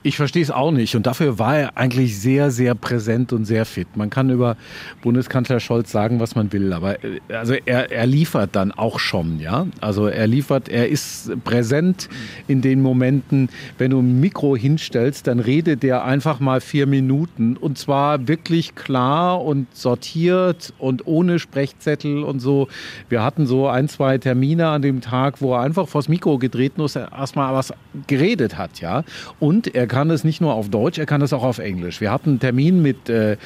Ich 0.06 0.18
verstehe 0.18 0.44
es 0.44 0.52
auch 0.52 0.72
nicht. 0.72 0.96
Und 0.96 1.08
dafür 1.08 1.40
war 1.40 1.58
er 1.58 1.78
eigentlich 1.78 2.20
sehr, 2.20 2.52
sehr 2.52 2.76
präsent 2.76 3.32
und 3.32 3.46
sehr 3.46 3.66
fit. 3.66 3.88
Man 3.96 4.10
kann 4.10 4.30
über 4.30 4.58
Bundeskanzler 5.02 5.62
Scholz 5.62 5.92
sagen, 5.92 6.20
was 6.20 6.36
man 6.36 6.52
will, 6.52 6.74
aber 6.74 7.02
äh, 7.04 7.20
also 7.34 7.54
er, 7.54 7.90
er 7.90 8.06
liefert 8.06 8.50
dann 8.54 8.74
auch 8.74 9.00
schon, 9.00 9.40
ja. 9.40 9.66
Also 9.80 10.08
er 10.08 10.28
liefert, 10.28 10.68
er 10.68 10.90
ist 10.90 11.32
präsent 11.46 12.10
in 12.48 12.62
den 12.62 12.82
Momenten. 12.82 13.48
Wenn 13.78 13.92
du 13.92 14.00
ein 14.00 14.20
Mikro 14.20 14.58
hinstellst, 14.58 15.26
dann 15.28 15.40
redet 15.40 15.84
der 15.84 16.04
einfach 16.04 16.42
mal 16.42 16.60
vier 16.60 16.86
Minuten 16.86 17.56
und 17.56 17.78
zwar 17.78 18.28
wirklich 18.28 18.76
klar 18.76 19.42
und 19.42 19.74
sortiert 19.74 20.74
und 20.80 21.08
ohne 21.08 21.40
Sprechzettel 21.40 22.24
und 22.24 22.40
so. 22.40 22.68
Wir 23.08 23.24
hatten 23.24 23.46
so 23.46 23.70
ein, 23.70 23.88
zwei 23.88 24.18
Termine 24.18 24.68
an 24.68 24.82
dem 24.82 25.00
Tag, 25.00 25.42
wo 25.42 25.54
er 25.54 25.62
einfach 25.62 25.88
vors 25.88 26.10
Mikro 26.10 26.40
getreten 26.40 26.82
ist, 26.82 26.98
erstmal 26.98 27.54
was 27.54 27.74
geredet 28.08 28.58
hat, 28.58 28.82
ja. 28.82 29.04
Und 29.40 29.74
er 29.74 29.88
kann 29.94 30.10
es 30.10 30.24
nicht 30.24 30.42
nur 30.42 30.56
auf 30.56 30.70
Deutsch, 30.70 30.98
er 30.98 31.06
kann 31.06 31.22
es 31.22 31.34
auch 31.34 31.44
auf 31.44 31.60
Englisch. 31.60 32.02
Wir 32.02 32.12
hatten 32.12 32.32
einen 32.32 32.40
Termin 32.40 32.82
mit 32.82 33.10
äh, 33.10 33.38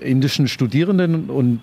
indischen 0.00 0.48
Studierenden 0.48 1.30
und 1.30 1.62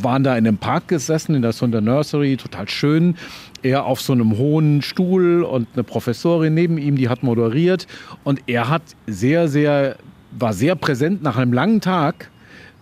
waren 0.00 0.22
da 0.22 0.36
in 0.36 0.46
einem 0.46 0.58
Park 0.58 0.86
gesessen, 0.86 1.34
in 1.34 1.42
der 1.42 1.50
Sunda 1.50 1.80
Nursery, 1.80 2.36
total 2.36 2.68
schön. 2.68 3.16
Er 3.64 3.84
auf 3.84 4.00
so 4.00 4.12
einem 4.12 4.38
hohen 4.38 4.82
Stuhl 4.82 5.42
und 5.42 5.66
eine 5.74 5.82
Professorin 5.82 6.54
neben 6.54 6.78
ihm, 6.78 6.94
die 6.94 7.08
hat 7.08 7.24
moderiert. 7.24 7.88
Und 8.22 8.42
er 8.46 8.68
hat 8.68 8.82
sehr, 9.08 9.48
sehr, 9.48 9.96
war 10.30 10.52
sehr 10.52 10.76
präsent 10.76 11.24
nach 11.24 11.36
einem 11.36 11.52
langen 11.52 11.80
Tag 11.80 12.30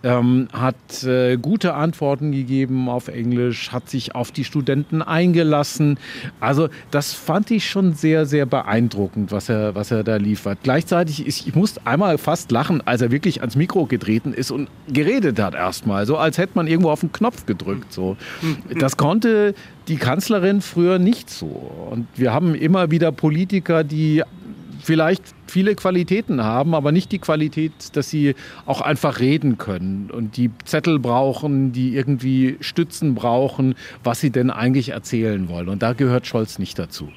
ähm, 0.03 0.47
hat 0.53 1.03
äh, 1.03 1.37
gute 1.37 1.73
Antworten 1.73 2.31
gegeben 2.31 2.89
auf 2.89 3.07
Englisch, 3.07 3.71
hat 3.71 3.89
sich 3.89 4.15
auf 4.15 4.31
die 4.31 4.43
Studenten 4.43 5.01
eingelassen. 5.01 5.99
Also 6.39 6.69
das 6.89 7.13
fand 7.13 7.51
ich 7.51 7.69
schon 7.69 7.93
sehr, 7.93 8.25
sehr 8.25 8.45
beeindruckend, 8.45 9.31
was 9.31 9.49
er, 9.49 9.75
was 9.75 9.91
er 9.91 10.03
da 10.03 10.15
liefert. 10.15 10.59
Gleichzeitig, 10.63 11.25
ist, 11.25 11.47
ich 11.47 11.55
musste 11.55 11.85
einmal 11.85 12.17
fast 12.17 12.51
lachen, 12.51 12.85
als 12.85 13.01
er 13.01 13.11
wirklich 13.11 13.41
ans 13.41 13.55
Mikro 13.55 13.85
getreten 13.85 14.33
ist 14.33 14.51
und 14.51 14.69
geredet 14.87 15.39
hat 15.39 15.53
erstmal, 15.53 16.05
so 16.05 16.17
als 16.17 16.37
hätte 16.37 16.53
man 16.55 16.67
irgendwo 16.67 16.89
auf 16.89 17.01
den 17.01 17.11
Knopf 17.11 17.45
gedrückt. 17.45 17.93
So. 17.93 18.17
Das 18.79 18.97
konnte 18.97 19.53
die 19.87 19.97
Kanzlerin 19.97 20.61
früher 20.61 20.99
nicht 20.99 21.29
so. 21.29 21.71
Und 21.89 22.07
wir 22.15 22.33
haben 22.33 22.55
immer 22.55 22.91
wieder 22.91 23.11
Politiker, 23.11 23.83
die 23.83 24.23
vielleicht 24.81 25.23
viele 25.47 25.75
Qualitäten 25.75 26.43
haben, 26.43 26.75
aber 26.75 26.91
nicht 26.91 27.11
die 27.11 27.19
Qualität, 27.19 27.71
dass 27.93 28.09
sie 28.09 28.35
auch 28.65 28.81
einfach 28.81 29.19
reden 29.19 29.57
können 29.57 30.09
und 30.11 30.37
die 30.37 30.51
Zettel 30.65 30.99
brauchen, 30.99 31.71
die 31.71 31.95
irgendwie 31.95 32.57
Stützen 32.61 33.15
brauchen, 33.15 33.75
was 34.03 34.19
sie 34.19 34.31
denn 34.31 34.49
eigentlich 34.49 34.89
erzählen 34.89 35.49
wollen. 35.49 35.69
Und 35.69 35.83
da 35.83 35.93
gehört 35.93 36.27
Scholz 36.27 36.59
nicht 36.59 36.79
dazu. 36.79 37.09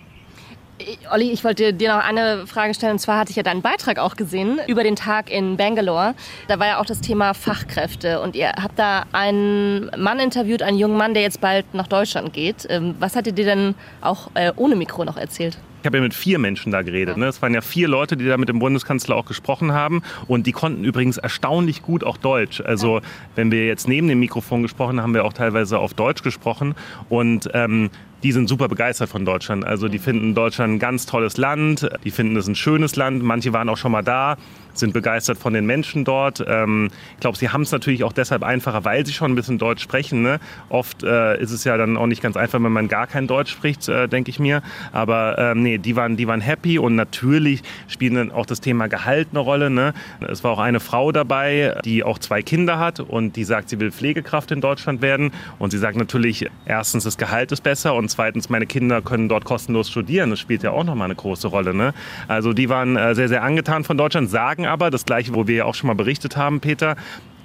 Olli, 1.13 1.31
ich 1.31 1.45
wollte 1.45 1.73
dir 1.73 1.95
noch 1.95 2.03
eine 2.03 2.47
Frage 2.47 2.75
stellen. 2.75 2.93
Und 2.93 2.99
zwar 2.99 3.19
hatte 3.19 3.31
ich 3.31 3.37
ja 3.37 3.45
deinen 3.45 3.63
Beitrag 3.63 3.99
auch 3.99 4.17
gesehen 4.17 4.59
über 4.67 4.83
den 4.83 4.97
Tag 4.97 5.31
in 5.31 5.57
Bangalore. 5.57 6.15
Da 6.49 6.59
war 6.59 6.67
ja 6.67 6.81
auch 6.81 6.85
das 6.85 7.01
Thema 7.01 7.33
Fachkräfte. 7.33 8.21
Und 8.21 8.35
ihr 8.35 8.49
habt 8.49 8.79
da 8.79 9.05
einen 9.13 9.91
Mann 9.97 10.19
interviewt, 10.19 10.63
einen 10.63 10.79
jungen 10.79 10.97
Mann, 10.97 11.15
der 11.15 11.23
jetzt 11.23 11.41
bald 11.41 11.73
nach 11.75 11.87
Deutschland 11.87 12.33
geht. 12.33 12.67
Ähm, 12.69 12.97
was 12.99 13.15
hat 13.15 13.27
ihr 13.27 13.33
dir 13.33 13.45
denn 13.45 13.75
auch 14.01 14.31
äh, 14.35 14.53
ohne 14.57 14.75
Mikro 14.75 15.05
noch 15.05 15.17
erzählt? 15.17 15.59
Ich 15.85 15.87
habe 15.87 15.99
ja 15.99 16.03
mit 16.03 16.15
vier 16.15 16.39
Menschen 16.39 16.73
da 16.73 16.81
geredet. 16.81 17.19
Ne? 17.19 17.27
Es 17.27 17.43
waren 17.43 17.53
ja 17.53 17.61
vier 17.61 17.89
Leute, 17.89 18.17
die 18.17 18.25
da 18.25 18.39
mit 18.39 18.49
dem 18.49 18.59
Bundeskanzler 18.59 19.17
auch 19.17 19.27
gesprochen 19.27 19.73
haben. 19.73 20.01
Und 20.27 20.47
die 20.47 20.53
konnten 20.53 20.83
übrigens 20.83 21.19
erstaunlich 21.19 21.83
gut 21.83 22.05
auch 22.05 22.17
Deutsch. 22.17 22.63
Also 22.63 23.03
wenn 23.35 23.51
wir 23.51 23.67
jetzt 23.67 23.87
neben 23.87 24.09
dem 24.09 24.19
Mikrofon 24.19 24.63
gesprochen 24.63 24.97
haben, 24.97 25.03
haben 25.03 25.13
wir 25.13 25.27
auch 25.27 25.35
teilweise 25.35 25.79
auf 25.79 25.93
Deutsch 25.93 26.23
gesprochen. 26.23 26.75
Und 27.11 27.51
ähm, 27.53 27.91
die 28.25 28.33
sind 28.33 28.49
super 28.49 28.69
begeistert 28.69 29.11
von 29.11 29.27
Deutschland. 29.27 29.67
Also 29.67 29.87
die 29.87 29.99
finden 29.99 30.35
Deutschland 30.35 30.75
ein 30.75 30.79
ganz 30.79 31.05
tolles 31.05 31.37
Land, 31.37 31.87
die 32.05 32.11
finden 32.11 32.37
es 32.37 32.49
ein 32.49 32.55
schönes 32.55 32.97
Land. 32.97 33.23
Manche 33.23 33.53
waren 33.53 33.69
auch 33.69 33.77
schon 33.77 33.93
mal 33.93 34.03
da, 34.03 34.39
sind 34.73 34.95
begeistert 34.95 35.37
von 35.37 35.53
den 35.53 35.67
Menschen 35.67 36.07
dort. 36.07 36.43
Ähm, 36.47 36.89
ich 37.15 37.21
glaube, 37.21 37.37
sie 37.37 37.51
haben 37.51 37.61
es 37.61 37.71
natürlich 37.71 38.03
auch 38.03 38.15
deshalb 38.15 38.43
einfacher, 38.43 38.83
weil 38.87 39.05
sie 39.05 39.13
schon 39.13 39.33
ein 39.33 39.35
bisschen 39.35 39.59
Deutsch 39.59 39.83
sprechen. 39.83 40.23
Ne? 40.23 40.41
Oft 40.71 41.03
äh, 41.03 41.39
ist 41.39 41.51
es 41.51 41.65
ja 41.65 41.77
dann 41.77 41.99
auch 41.99 42.07
nicht 42.07 42.23
ganz 42.23 42.39
einfach, 42.39 42.63
wenn 42.63 42.73
man 42.73 42.89
gar 42.89 43.07
kein 43.07 43.27
Deutsch 43.27 43.53
spricht, 43.53 43.87
äh, 43.91 44.09
denke 44.09 44.31
ich 44.31 44.39
mir. 44.39 44.63
Aber 44.93 45.37
ähm, 45.39 45.63
nee, 45.63 45.77
die 45.77 45.95
waren, 45.95 46.17
die 46.17 46.27
waren 46.27 46.41
happy 46.41 46.79
und 46.79 46.95
natürlich 46.95 47.63
spielt 47.89 48.17
dann 48.17 48.33
auch 48.33 48.47
das 48.47 48.63
Thema 48.63 48.87
Gehalt 48.87 49.29
eine 49.33 49.41
Rolle. 49.41 49.69
Ne? 49.69 49.93
Es 50.27 50.43
war 50.43 50.53
auch 50.53 50.61
eine 50.61 50.81
Frau 50.81 51.13
dabei, 51.13 51.77
die 51.85 52.03
auch 52.03 52.19
zwei 52.19 52.41
Kinder 52.41 52.79
hat 52.79 53.01
und 53.01 53.37
die 53.37 53.45
sagt, 53.45 53.69
sie 53.69 53.79
will 53.81 53.93
Pflegekraft 53.93 54.51
in 54.51 54.63
Deutschland 54.63 55.03
werden. 55.03 55.31
Und 55.59 55.73
sie 55.73 55.79
sagt 55.79 55.99
natürlich, 55.99 56.49
erstens, 56.65 57.05
das 57.05 57.19
Gehalt 57.19 57.53
ist 57.53 57.63
besser 57.63 57.95
und 57.95 58.14
zweitens, 58.15 58.49
meine 58.49 58.67
Kinder 58.67 59.03
können 59.03 59.29
dort 59.29 59.45
kostenlos 59.45 59.91
studieren. 59.91 60.31
Das 60.31 60.39
spielt 60.39 60.63
ja 60.63 60.71
auch 60.71 60.85
nochmal 60.85 61.07
eine 61.07 61.17
große 61.17 61.49
Rolle. 61.49 61.75
Ne? 61.75 61.93
Also 62.29 62.53
die 62.53 62.69
waren 62.69 62.97
äh, 62.97 63.15
sehr, 63.15 63.29
sehr 63.29 63.43
angetan 63.43 63.85
von 63.85 63.99
Deutschland, 63.99 64.31
sagen 64.31 64.67
aber, 64.67 64.91
das 64.91 65.05
gleiche, 65.05 65.35
wo 65.35 65.47
wir 65.47 65.57
ja 65.57 65.65
auch 65.65 65.75
schon 65.75 65.89
mal 65.89 65.95
berichtet 65.95 66.37
haben, 66.37 66.61
Peter, 66.61 66.97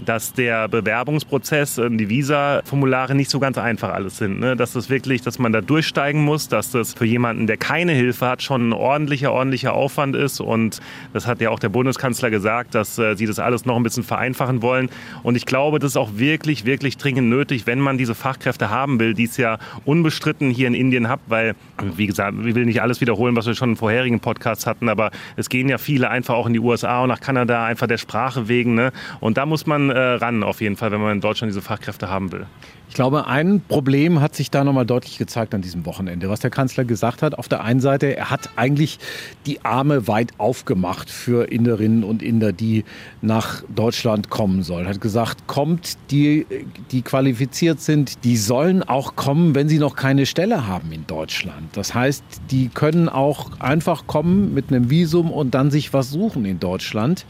dass 0.06 0.34
der 0.34 0.68
Bewerbungsprozess, 0.68 1.76
die 1.90 2.10
Visa-Formulare 2.10 3.16
nicht 3.16 3.30
so 3.30 3.40
ganz 3.40 3.58
einfach 3.58 3.94
alles 3.94 4.18
sind. 4.18 4.40
Ne? 4.40 4.56
Dass 4.56 4.74
das 4.74 4.90
wirklich, 4.90 5.22
dass 5.22 5.40
man 5.40 5.52
da 5.52 5.62
durchsteigen 5.62 6.24
muss, 6.24 6.48
dass 6.48 6.72
das 6.72 6.94
für 6.94 7.06
jemanden, 7.06 7.48
der 7.48 7.58
keine 7.58 7.92
Hilfe 7.92 8.28
hat, 8.28 8.42
schon 8.42 8.70
ein 8.70 8.74
ordentlicher, 8.74 9.32
ordentlicher 9.32 9.74
Aufwand 9.74 10.16
ist. 10.16 10.40
Und 10.40 10.80
das 11.14 11.28
hat 11.28 11.42
ja 11.42 11.50
auch 11.50 11.60
der 11.60 11.70
Bundeskanzler 11.70 12.30
gesagt, 12.30 12.76
dass 12.76 12.98
äh, 12.98 13.16
sie 13.16 13.26
das 13.26 13.40
alles 13.40 13.66
noch 13.66 13.76
ein 13.76 13.84
bisschen 13.84 14.04
vereinfachen 14.04 14.62
wollen. 14.62 14.90
Und 15.24 15.36
ich 15.36 15.46
glaube, 15.46 15.80
das 15.80 15.92
ist 15.92 15.98
auch 15.98 16.12
wirklich, 16.16 16.66
wirklich 16.66 16.98
dringend 16.98 17.30
nötig, 17.30 17.68
wenn 17.68 17.80
man 17.80 17.98
diese 17.98 18.16
Fachkräfte 18.16 18.70
haben 18.70 19.00
will, 19.00 19.14
die 19.14 19.26
es 19.26 19.38
ja 19.38 19.58
unbestritten 19.86 20.50
hier 20.50 20.68
in 20.68 20.74
Indien 20.74 21.10
hat, 21.10 21.20
weil, 21.28 21.56
wie 21.98 22.08
gesagt, 22.08 22.36
wir 22.44 22.56
will 22.56 22.66
nicht 22.66 22.82
alles 22.82 23.02
wiederholen, 23.02 23.36
was 23.36 23.46
wir 23.46 23.56
schon 23.56 23.72
in 23.72 23.76
vorherigen 23.76 24.20
Podcasts 24.20 24.66
hatten, 24.66 24.90
aber 24.90 25.12
es 25.36 25.50
gehen 25.50 25.70
ja 25.70 25.78
viele 25.78 26.10
einfach 26.10 26.36
auch 26.36 26.48
in 26.48 26.54
die 26.54 26.60
USA 26.60 27.02
und 27.04 27.10
nach 27.10 27.20
Kanada, 27.20 27.66
einfach 27.66 27.88
der 27.88 27.98
Sprache 27.98 28.48
wegen. 28.48 28.76
Ne? 28.76 28.92
Und 29.20 29.38
da 29.38 29.46
muss 29.46 29.66
man 29.66 29.89
äh, 29.90 29.98
ran, 29.98 30.44
auf 30.44 30.62
jeden 30.62 30.76
Fall, 30.76 30.92
wenn 30.92 31.02
man 31.02 31.14
in 31.14 31.22
Deutschland 31.22 31.52
diese 31.52 31.62
Fachkräfte 31.62 32.10
haben 32.10 32.32
will. 32.32 32.46
Ich 32.90 32.96
glaube, 32.96 33.28
ein 33.28 33.62
Problem 33.68 34.20
hat 34.20 34.36
sich 34.36 34.50
da 34.50 34.64
nochmal 34.64 34.86
deutlich 34.86 35.20
gezeigt 35.20 35.54
an 35.54 35.62
diesem 35.62 35.86
Wochenende. 35.86 36.28
Was 36.28 36.40
der 36.40 36.50
Kanzler 36.50 36.86
gesagt 36.86 37.22
hat, 37.22 37.38
auf 37.38 37.48
der 37.48 37.64
einen 37.64 37.82
Seite, 37.82 38.18
er 38.18 38.32
hat 38.32 38.50
eigentlich 38.56 38.98
die 39.46 39.64
Arme 39.64 40.08
weit 40.08 40.32
aufgemacht 40.40 41.12
für 41.12 41.52
Inderinnen 41.52 42.04
und 42.04 42.24
Inder, 42.24 42.52
die 42.52 42.86
nach 43.22 43.62
Deutschland 43.74 44.32
kommen 44.32 44.64
sollen. 44.64 44.88
Er 44.88 44.96
hat 44.96 45.02
gesagt, 45.02 45.46
kommt, 45.46 45.98
die, 46.10 46.48
die 46.92 47.04
qualifiziert 47.04 47.80
sind, 47.80 48.24
die 48.24 48.38
sollen 48.38 48.82
auch 48.82 49.16
kommen, 49.16 49.54
wenn 49.54 49.70
sie 49.70 49.78
noch 49.78 49.96
keine 49.96 50.26
Stelle 50.26 50.66
haben 50.66 50.92
in 50.92 51.06
Deutschland. 51.06 51.70
Das 51.74 51.94
heißt, 51.94 52.24
die 52.50 52.70
können 52.70 53.08
auch 53.08 53.60
einfach 53.60 54.08
kommen 54.08 54.56
mit 54.56 54.70
einem 54.70 54.90
Visum 54.90 55.32
und 55.32 55.54
dann 55.54 55.70
sich 55.70 55.94
was 55.94 56.10
suchen 56.10 56.44
in 56.46 56.60
Deutschland. 56.60 57.28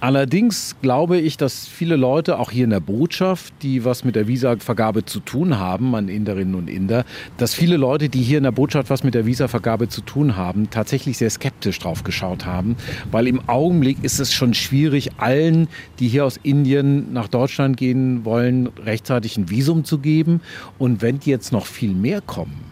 Allerdings 0.00 0.76
glaube 0.80 1.18
ich, 1.18 1.38
dass 1.38 1.66
viele 1.66 1.96
Leute, 1.96 2.38
auch 2.38 2.52
hier 2.52 2.62
in 2.62 2.70
der 2.70 2.78
Botschaft, 2.78 3.52
die 3.62 3.84
was 3.84 4.04
mit 4.04 4.14
der 4.14 4.28
Visavergabe 4.28 5.04
zu 5.04 5.18
tun 5.18 5.58
haben, 5.58 5.96
an 5.96 6.08
Inderinnen 6.08 6.54
und 6.54 6.70
Inder, 6.70 7.04
dass 7.36 7.52
viele 7.52 7.76
Leute, 7.76 8.08
die 8.08 8.22
hier 8.22 8.38
in 8.38 8.44
der 8.44 8.52
Botschaft 8.52 8.90
was 8.90 9.02
mit 9.02 9.14
der 9.14 9.26
Visavergabe 9.26 9.88
zu 9.88 10.00
tun 10.02 10.36
haben, 10.36 10.70
tatsächlich 10.70 11.18
sehr 11.18 11.30
skeptisch 11.30 11.80
drauf 11.80 12.04
geschaut 12.04 12.46
haben. 12.46 12.76
Weil 13.10 13.26
im 13.26 13.48
Augenblick 13.48 14.04
ist 14.04 14.20
es 14.20 14.32
schon 14.32 14.54
schwierig, 14.54 15.10
allen, 15.16 15.66
die 15.98 16.06
hier 16.06 16.24
aus 16.24 16.38
Indien 16.44 17.12
nach 17.12 17.26
Deutschland 17.26 17.76
gehen 17.76 18.24
wollen, 18.24 18.68
rechtzeitig 18.84 19.36
ein 19.36 19.50
Visum 19.50 19.82
zu 19.82 19.98
geben. 19.98 20.42
Und 20.78 21.02
wenn 21.02 21.18
die 21.18 21.30
jetzt 21.30 21.50
noch 21.50 21.66
viel 21.66 21.92
mehr 21.92 22.20
kommen, 22.20 22.67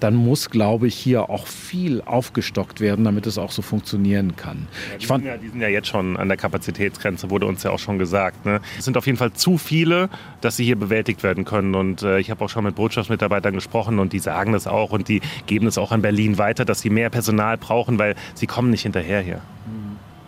dann 0.00 0.14
muss, 0.14 0.50
glaube 0.50 0.86
ich, 0.86 0.94
hier 0.94 1.30
auch 1.30 1.46
viel 1.46 2.02
aufgestockt 2.02 2.80
werden, 2.80 3.04
damit 3.04 3.26
es 3.26 3.38
auch 3.38 3.50
so 3.50 3.62
funktionieren 3.62 4.36
kann. 4.36 4.68
Ja, 4.92 4.98
die, 4.98 5.06
sind 5.06 5.24
ja, 5.24 5.36
die, 5.36 5.48
sind 5.48 5.60
ja, 5.60 5.68
jetzt 5.68 5.88
schon 5.88 6.16
an 6.16 6.28
der 6.28 6.36
Kapazitätsgrenze, 6.36 7.30
wurde 7.30 7.46
uns 7.46 7.62
ja 7.62 7.70
auch 7.70 7.78
schon 7.78 7.98
gesagt. 7.98 8.44
Ne? 8.44 8.60
Es 8.78 8.84
sind 8.84 8.96
auf 8.96 9.06
jeden 9.06 9.18
Fall 9.18 9.32
zu 9.32 9.58
viele, 9.58 10.08
dass 10.40 10.56
sie 10.56 10.64
hier 10.64 10.76
bewältigt 10.76 11.22
werden 11.22 11.44
können. 11.44 11.74
Und 11.74 12.02
äh, 12.02 12.18
ich 12.18 12.30
habe 12.30 12.44
auch 12.44 12.48
schon 12.48 12.64
mit 12.64 12.74
Botschaftsmitarbeitern 12.74 13.54
gesprochen 13.54 13.98
und 13.98 14.12
die 14.12 14.18
sagen 14.18 14.52
das 14.52 14.66
auch 14.66 14.90
und 14.90 15.08
die 15.08 15.20
geben 15.46 15.66
es 15.66 15.78
auch 15.78 15.92
an 15.92 16.02
Berlin 16.02 16.38
weiter, 16.38 16.64
dass 16.64 16.80
sie 16.80 16.90
mehr 16.90 17.10
Personal 17.10 17.56
brauchen, 17.56 17.98
weil 17.98 18.14
sie 18.34 18.46
kommen 18.46 18.70
nicht 18.70 18.82
hinterher 18.82 19.20
hier. 19.20 19.40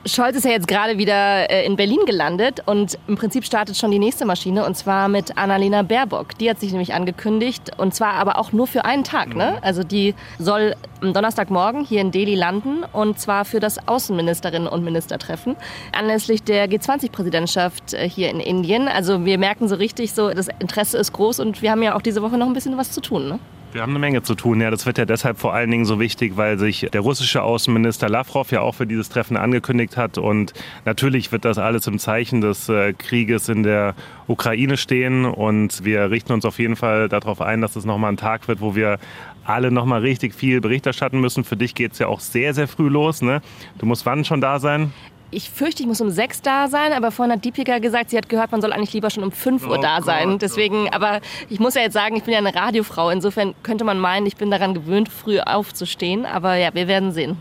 Scholz 0.06 0.36
ist 0.36 0.44
ja 0.44 0.52
jetzt 0.52 0.68
gerade 0.68 0.96
wieder 0.96 1.50
äh, 1.50 1.66
in 1.66 1.76
Berlin 1.76 1.98
gelandet 2.06 2.62
und 2.66 2.98
im 3.08 3.16
Prinzip 3.16 3.44
startet 3.44 3.76
schon 3.76 3.90
die 3.90 3.98
nächste 3.98 4.24
Maschine 4.24 4.64
und 4.64 4.76
zwar 4.76 5.08
mit 5.08 5.36
Annalena 5.36 5.82
Baerbock. 5.82 6.38
Die 6.38 6.48
hat 6.48 6.60
sich 6.60 6.70
nämlich 6.70 6.94
angekündigt 6.94 7.72
und 7.76 7.94
zwar 7.94 8.14
aber 8.14 8.38
auch 8.38 8.52
nur 8.52 8.66
für 8.66 8.84
einen 8.84 9.04
Tag. 9.04 9.34
Ne? 9.34 9.56
Mhm. 9.56 9.64
Also 9.64 9.82
die 9.82 10.14
soll 10.38 10.76
am 11.02 11.12
Donnerstagmorgen 11.12 11.84
hier 11.84 12.00
in 12.00 12.10
Delhi 12.10 12.36
landen 12.36 12.84
und 12.92 13.18
zwar 13.18 13.44
für 13.44 13.60
das 13.60 13.88
Außenministerinnen 13.88 14.68
und 14.68 14.84
Ministertreffen 14.84 15.56
anlässlich 15.92 16.42
der 16.42 16.68
G20-Präsidentschaft 16.70 17.94
äh, 17.94 18.08
hier 18.08 18.30
in 18.30 18.40
Indien. 18.40 18.88
Also 18.88 19.24
wir 19.24 19.38
merken 19.38 19.68
so 19.68 19.74
richtig, 19.74 20.12
so 20.12 20.30
das 20.30 20.48
Interesse 20.60 20.98
ist 20.98 21.12
groß 21.12 21.40
und 21.40 21.60
wir 21.60 21.70
haben 21.70 21.82
ja 21.82 21.96
auch 21.96 22.02
diese 22.02 22.22
Woche 22.22 22.38
noch 22.38 22.46
ein 22.46 22.54
bisschen 22.54 22.76
was 22.76 22.92
zu 22.92 23.00
tun. 23.00 23.28
Ne? 23.28 23.38
Wir 23.70 23.82
haben 23.82 23.90
eine 23.90 23.98
Menge 23.98 24.22
zu 24.22 24.34
tun. 24.34 24.62
Ja, 24.62 24.70
das 24.70 24.86
wird 24.86 24.96
ja 24.96 25.04
deshalb 25.04 25.38
vor 25.38 25.52
allen 25.52 25.70
Dingen 25.70 25.84
so 25.84 26.00
wichtig, 26.00 26.38
weil 26.38 26.58
sich 26.58 26.88
der 26.90 27.02
russische 27.02 27.42
Außenminister 27.42 28.08
Lavrov 28.08 28.50
ja 28.50 28.62
auch 28.62 28.74
für 28.74 28.86
dieses 28.86 29.10
Treffen 29.10 29.36
angekündigt 29.36 29.98
hat. 29.98 30.16
Und 30.16 30.54
natürlich 30.86 31.32
wird 31.32 31.44
das 31.44 31.58
alles 31.58 31.86
im 31.86 31.98
Zeichen 31.98 32.40
des 32.40 32.70
äh, 32.70 32.94
Krieges 32.94 33.50
in 33.50 33.62
der 33.62 33.94
Ukraine 34.26 34.78
stehen. 34.78 35.26
Und 35.26 35.84
wir 35.84 36.10
richten 36.10 36.32
uns 36.32 36.46
auf 36.46 36.58
jeden 36.58 36.76
Fall 36.76 37.10
darauf 37.10 37.42
ein, 37.42 37.60
dass 37.60 37.76
es 37.76 37.84
nochmal 37.84 38.12
ein 38.12 38.16
Tag 38.16 38.48
wird, 38.48 38.62
wo 38.62 38.74
wir 38.74 38.98
alle 39.44 39.70
nochmal 39.70 40.00
richtig 40.00 40.34
viel 40.34 40.62
Bericht 40.62 40.86
erstatten 40.86 41.20
müssen. 41.20 41.44
Für 41.44 41.56
dich 41.56 41.74
geht 41.74 41.92
es 41.92 41.98
ja 41.98 42.06
auch 42.06 42.20
sehr, 42.20 42.54
sehr 42.54 42.68
früh 42.68 42.88
los. 42.88 43.20
Ne? 43.20 43.42
Du 43.76 43.84
musst 43.84 44.06
wann 44.06 44.24
schon 44.24 44.40
da 44.40 44.60
sein? 44.60 44.94
Ich 45.30 45.50
fürchte, 45.50 45.82
ich 45.82 45.88
muss 45.88 46.00
um 46.00 46.10
sechs 46.10 46.40
da 46.40 46.68
sein, 46.68 46.92
aber 46.92 47.10
vorhin 47.10 47.34
hat 47.34 47.44
Deepika 47.44 47.78
gesagt, 47.78 48.10
sie 48.10 48.16
hat 48.16 48.28
gehört, 48.28 48.50
man 48.50 48.62
soll 48.62 48.72
eigentlich 48.72 48.92
lieber 48.92 49.10
schon 49.10 49.24
um 49.24 49.32
fünf 49.32 49.66
Uhr 49.66 49.78
oh 49.78 49.82
da 49.82 50.00
sein. 50.00 50.30
Gott, 50.30 50.42
Deswegen, 50.42 50.88
aber 50.90 51.20
ich 51.50 51.60
muss 51.60 51.74
ja 51.74 51.82
jetzt 51.82 51.92
sagen, 51.92 52.16
ich 52.16 52.24
bin 52.24 52.32
ja 52.32 52.38
eine 52.38 52.54
Radiofrau. 52.54 53.10
Insofern 53.10 53.54
könnte 53.62 53.84
man 53.84 53.98
meinen, 53.98 54.26
ich 54.26 54.36
bin 54.36 54.50
daran 54.50 54.74
gewöhnt, 54.74 55.08
früh 55.08 55.38
aufzustehen. 55.40 56.24
Aber 56.24 56.54
ja, 56.54 56.70
wir 56.72 56.88
werden 56.88 57.12
sehen. 57.12 57.36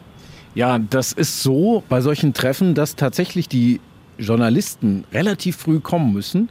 Ja, 0.54 0.80
das 0.80 1.14
ist 1.14 1.44
so 1.44 1.84
bei 1.88 2.02
solchen 2.02 2.34
Treffen, 2.34 2.76
dass 2.76 2.96
tatsächlich 2.96 3.48
die 3.48 3.80
Journalisten 4.18 5.06
relativ 5.14 5.58
früh 5.58 5.80
kommen 5.80 6.12
müssen. 6.12 6.50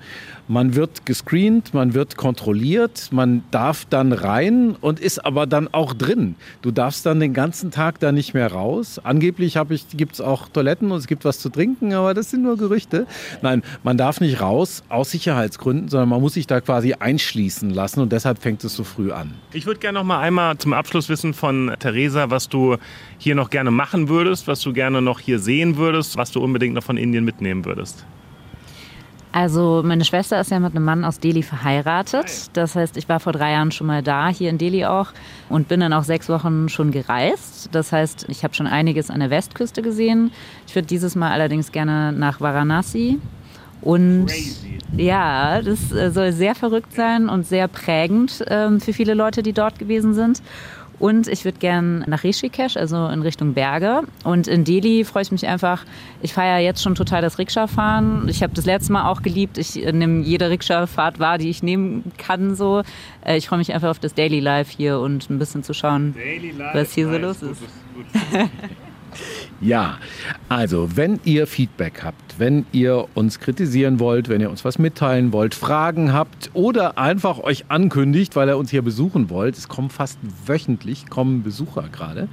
Man 0.49 0.77
wird 0.77 1.05
gescreent, 1.07 1.75
man 1.75 1.93
wird 1.93 2.17
kontrolliert, 2.17 3.09
man 3.11 3.43
darf 3.51 3.85
dann 3.85 4.13
rein 4.13 4.77
und 4.81 5.01
ist 5.01 5.25
aber 5.25 5.45
dann 5.45 5.67
auch 5.73 5.93
drin. 5.93 6.37
Du 6.63 6.71
darfst 6.71 7.05
dann 7.05 7.19
den 7.19 7.35
ganzen 7.35 7.73
Tag 7.73 7.99
da 7.99 8.13
nicht 8.13 8.33
mehr 8.33 8.53
raus. 8.53 9.01
Angeblich 9.03 9.59
gibt 9.97 10.15
es 10.15 10.21
auch 10.21 10.49
Toiletten 10.49 10.93
und 10.93 10.99
es 10.99 11.09
gibt 11.09 11.25
was 11.25 11.41
zu 11.41 11.49
trinken, 11.49 11.93
aber 11.93 12.15
das 12.15 12.31
sind 12.31 12.45
nur 12.45 12.57
Gerüchte. 12.57 13.09
Nein, 13.43 13.63
man 13.83 13.97
darf 13.97 14.21
nicht 14.21 14.41
raus 14.41 14.85
aus 14.89 15.11
Sicherheitsgründen, 15.11 15.89
sondern 15.89 16.11
man 16.11 16.21
muss 16.21 16.35
sich 16.35 16.47
da 16.47 16.61
quasi 16.61 16.95
einschließen 16.95 17.71
lassen 17.71 17.99
und 17.99 18.13
deshalb 18.13 18.41
fängt 18.41 18.63
es 18.63 18.77
so 18.77 18.85
früh 18.85 19.11
an. 19.11 19.35
Ich 19.53 19.67
würde 19.67 19.81
gerne 19.81 19.99
noch 19.99 20.07
mal 20.07 20.21
einmal 20.21 20.57
zum 20.59 20.75
Abschluss 20.75 21.09
wissen 21.09 21.35
von 21.35 21.75
Theresa, 21.81 22.31
was 22.31 22.49
du 22.49 22.77
hier 23.19 23.35
noch 23.35 23.51
gerne 23.51 23.73
machen 23.73 24.09
würdest, 24.09 24.47
was 24.47 24.61
du 24.61 24.73
gerne 24.73 25.03
noch 25.03 25.19
hier 25.19 25.41
sehen 25.41 25.77
würdest, 25.77 26.17
was 26.17 26.31
du 26.31 26.41
unbedingt 26.41 26.75
noch 26.75 26.85
von 26.85 26.97
Indien 26.97 27.25
mitnehmen 27.25 27.65
würdest. 27.65 28.07
Also 29.37 29.83
meine 29.85 30.07
Schwester 30.07 30.41
ist 30.41 30.51
ja 30.51 30.59
mit 30.59 30.75
einem 30.75 30.87
Mann 30.87 31.05
aus 31.05 31.21
Delhi 31.21 31.43
verheiratet. 31.43 32.49
Das 32.55 32.75
heißt, 32.75 32.97
ich 32.97 33.07
war 33.11 33.21
vor 33.21 33.35
drei 33.35 33.53
Jahren 33.53 33.71
schon 33.71 33.87
mal 33.87 34.03
da, 34.03 34.29
hier 34.29 34.49
in 34.49 34.57
Delhi 34.57 34.87
auch, 34.87 35.09
und 35.51 35.69
bin 35.69 35.81
dann 35.81 35.93
auch 35.93 36.05
sechs 36.05 36.31
Wochen 36.31 36.71
schon 36.71 36.91
gereist. 36.91 37.69
Das 37.73 37.93
heißt, 37.93 38.31
ich 38.31 38.45
habe 38.45 38.55
schon 38.55 38.67
einiges 38.67 39.11
an 39.11 39.21
der 39.21 39.29
Westküste 39.29 39.83
gesehen. 39.83 40.33
Ich 40.67 40.75
würde 40.75 40.89
dieses 40.89 41.17
Mal 41.17 41.33
allerdings 41.33 41.71
gerne 41.71 42.13
nach 42.13 42.41
Varanasi. 42.41 43.19
Und 43.83 44.29
Crazy. 44.29 44.79
ja, 44.97 45.61
das 45.61 45.93
äh, 45.93 46.11
soll 46.11 46.33
sehr 46.33 46.55
verrückt 46.55 46.95
sein 46.95 47.29
und 47.29 47.47
sehr 47.47 47.69
prägend 47.69 48.43
ähm, 48.49 48.81
für 48.81 48.95
viele 48.95 49.13
Leute, 49.13 49.43
die 49.43 49.53
dort 49.53 49.79
gewesen 49.79 50.15
sind. 50.15 50.41
Und 50.99 51.29
ich 51.29 51.45
würde 51.45 51.59
gern 51.59 52.05
nach 52.07 52.25
Rishikesh, 52.25 52.77
also 52.77 53.09
in 53.09 53.23
Richtung 53.23 53.55
Berge. 53.55 54.03
Und 54.25 54.49
in 54.49 54.65
Delhi 54.65 55.05
freue 55.05 55.23
ich 55.23 55.33
mich 55.33 55.47
einfach. 55.47 55.85
Ich 56.23 56.33
feiere 56.33 56.59
jetzt 56.59 56.83
schon 56.83 56.95
total 56.95 57.23
das 57.23 57.39
Rikscha-Fahren. 57.39 58.29
Ich 58.29 58.43
habe 58.43 58.55
das 58.55 58.65
letzte 58.65 58.93
Mal 58.93 59.11
auch 59.11 59.23
geliebt. 59.23 59.59
Ich 59.59 59.75
nehme 59.75 60.23
jede 60.23 60.49
Rikscha-Fahrt 60.49 61.19
wahr, 61.19 61.39
die 61.39 61.51
ich 61.51 61.63
nehmen 61.63 62.13
kann. 62.17 62.55
So. 62.55 62.83
Äh, 63.25 63.37
ich 63.37 63.49
freue 63.49 63.59
mich 63.59 63.75
einfach 63.75 63.91
auf 63.91 63.99
das 63.99 64.15
Daily 64.15 64.41
Life 64.41 64.73
hier 64.75 65.01
und 65.01 65.29
ein 65.29 65.39
bisschen 65.39 65.63
zu 65.63 65.75
schauen, 65.75 66.15
was 66.73 66.93
hier 66.93 67.11
so 67.11 67.19
los 67.19 67.43
ist. 67.43 67.63
Ja, 69.61 69.99
also 70.49 70.97
wenn 70.97 71.21
ihr 71.25 71.47
Feedback 71.47 72.03
habt, 72.05 72.39
wenn 72.39 72.67
ihr 72.73 73.07
uns 73.15 73.41
kritisieren 73.41 73.99
wollt, 74.01 74.29
wenn 74.29 74.43
ihr 74.43 74.51
uns 74.51 74.67
was 74.67 74.79
mitteilen 74.79 75.33
wollt, 75.33 75.55
Fragen 75.55 76.13
habt 76.13 76.51
oder 76.53 76.99
einfach 76.99 77.39
euch 77.39 77.65
ankündigt, 77.69 78.37
weil 78.37 78.49
ihr 78.49 78.59
uns 78.59 78.71
hier 78.71 78.83
besuchen 78.83 79.31
wollt, 79.31 79.57
es 79.57 79.69
kommen 79.69 79.89
fast 79.89 80.19
wöchentlich, 80.47 81.09
kommen 81.09 81.43
Besucher 81.43 81.85
gerade, 81.91 82.29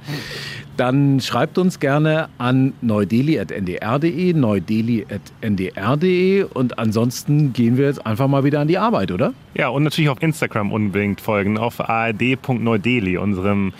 dann 0.76 1.20
schreibt 1.20 1.56
uns 1.56 1.80
gerne 1.80 2.28
an 2.36 2.74
neudeli.ndr.de, 2.82 4.34
neudeli.ndr.de 4.34 6.42
und 6.42 6.78
ansonsten 6.78 7.54
gehen 7.54 7.78
wir 7.78 7.86
jetzt 7.86 8.06
einfach 8.06 8.28
mal 8.28 8.44
wieder 8.44 8.60
an 8.60 8.68
die 8.68 8.76
Arbeit, 8.78 9.12
oder? 9.12 9.32
Ja, 9.54 9.68
und 9.68 9.84
natürlich 9.84 10.10
auf 10.10 10.22
Instagram 10.22 10.72
unbedingt 10.72 11.22
folgen, 11.22 11.56
auf 11.56 11.80
ard.neudeli, 11.80 13.16
unserem 13.16 13.72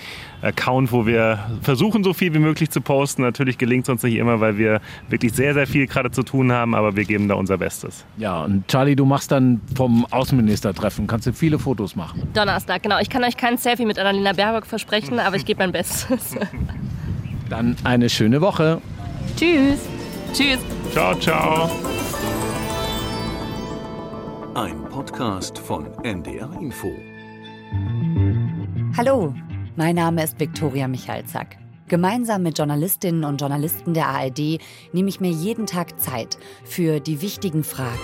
Account, 0.44 0.92
wo 0.92 1.06
wir 1.06 1.38
versuchen, 1.62 2.04
so 2.04 2.12
viel 2.12 2.34
wie 2.34 2.38
möglich 2.38 2.70
zu 2.70 2.80
posten. 2.80 3.22
Natürlich 3.22 3.58
gelingt 3.58 3.84
es 3.84 3.88
uns 3.88 4.02
nicht 4.02 4.16
immer, 4.16 4.40
weil 4.40 4.58
wir 4.58 4.80
wirklich 5.08 5.32
sehr, 5.32 5.54
sehr 5.54 5.66
viel 5.66 5.86
gerade 5.86 6.10
zu 6.10 6.22
tun 6.22 6.52
haben, 6.52 6.74
aber 6.74 6.96
wir 6.96 7.04
geben 7.04 7.28
da 7.28 7.34
unser 7.34 7.58
Bestes. 7.58 8.04
Ja, 8.18 8.42
und 8.42 8.68
Charlie, 8.68 8.96
du 8.96 9.04
machst 9.04 9.32
dann 9.32 9.60
vom 9.74 10.06
Außenministertreffen, 10.10 11.06
kannst 11.06 11.26
du 11.26 11.32
viele 11.32 11.58
Fotos 11.58 11.96
machen. 11.96 12.22
Donnerstag, 12.34 12.82
genau. 12.82 12.98
Ich 13.00 13.08
kann 13.08 13.24
euch 13.24 13.36
kein 13.36 13.56
Selfie 13.56 13.86
mit 13.86 13.98
Annalena 13.98 14.32
Baerbock 14.32 14.66
versprechen, 14.66 15.18
aber 15.18 15.36
ich 15.36 15.44
gebe 15.44 15.58
mein 15.58 15.72
Bestes. 15.72 16.36
Dann 17.48 17.76
eine 17.84 18.08
schöne 18.08 18.40
Woche. 18.40 18.80
Tschüss. 19.36 19.80
Tschüss. 20.32 20.58
Ciao, 20.92 21.14
ciao. 21.18 21.70
Ein 24.54 24.84
Podcast 24.84 25.58
von 25.58 25.86
NDR 26.04 26.50
Info. 26.60 26.92
Hallo. 28.96 29.34
Mein 29.76 29.96
Name 29.96 30.22
ist 30.22 30.38
Viktoria 30.38 30.86
Michalzack. 30.86 31.56
Gemeinsam 31.88 32.44
mit 32.44 32.56
Journalistinnen 32.58 33.24
und 33.24 33.40
Journalisten 33.40 33.92
der 33.92 34.06
ARD 34.06 34.60
nehme 34.92 35.08
ich 35.08 35.18
mir 35.18 35.32
jeden 35.32 35.66
Tag 35.66 35.98
Zeit 35.98 36.38
für 36.64 37.00
die 37.00 37.20
wichtigen 37.20 37.64
Fragen. 37.64 37.98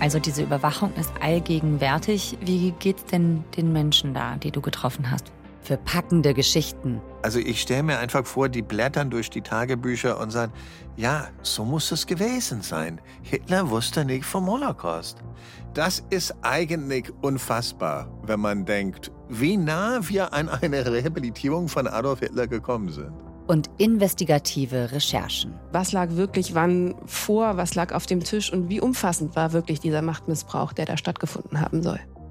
Also 0.00 0.18
diese 0.18 0.42
Überwachung 0.42 0.92
ist 0.94 1.12
allgegenwärtig. 1.22 2.36
Wie 2.40 2.72
geht's 2.72 3.04
denn 3.04 3.44
den 3.56 3.72
Menschen 3.72 4.14
da, 4.14 4.34
die 4.34 4.50
du 4.50 4.60
getroffen 4.60 5.12
hast? 5.12 5.30
Für 5.64 5.78
packende 5.78 6.34
Geschichten. 6.34 7.00
Also 7.22 7.38
ich 7.38 7.62
stelle 7.62 7.84
mir 7.84 7.98
einfach 7.98 8.26
vor, 8.26 8.50
die 8.50 8.60
blättern 8.60 9.08
durch 9.08 9.30
die 9.30 9.40
Tagebücher 9.40 10.20
und 10.20 10.30
sagen, 10.30 10.52
ja, 10.94 11.28
so 11.40 11.64
muss 11.64 11.90
es 11.90 12.06
gewesen 12.06 12.60
sein. 12.60 13.00
Hitler 13.22 13.70
wusste 13.70 14.04
nicht 14.04 14.26
vom 14.26 14.46
Holocaust. 14.46 15.24
Das 15.72 16.04
ist 16.10 16.34
eigentlich 16.42 17.10
unfassbar, 17.22 18.12
wenn 18.24 18.40
man 18.40 18.66
denkt, 18.66 19.10
wie 19.30 19.56
nah 19.56 20.00
wir 20.02 20.34
an 20.34 20.50
eine 20.50 20.84
Rehabilitierung 20.84 21.68
von 21.68 21.86
Adolf 21.86 22.20
Hitler 22.20 22.46
gekommen 22.46 22.90
sind. 22.90 23.14
Und 23.46 23.70
investigative 23.78 24.92
Recherchen. 24.92 25.54
Was 25.72 25.92
lag 25.92 26.10
wirklich 26.10 26.54
wann 26.54 26.94
vor, 27.06 27.56
was 27.56 27.74
lag 27.74 27.94
auf 27.94 28.04
dem 28.04 28.20
Tisch 28.20 28.52
und 28.52 28.68
wie 28.68 28.82
umfassend 28.82 29.34
war 29.34 29.54
wirklich 29.54 29.80
dieser 29.80 30.02
Machtmissbrauch, 30.02 30.74
der 30.74 30.84
da 30.84 30.98
stattgefunden 30.98 31.58
haben 31.58 31.82
soll. 31.82 32.00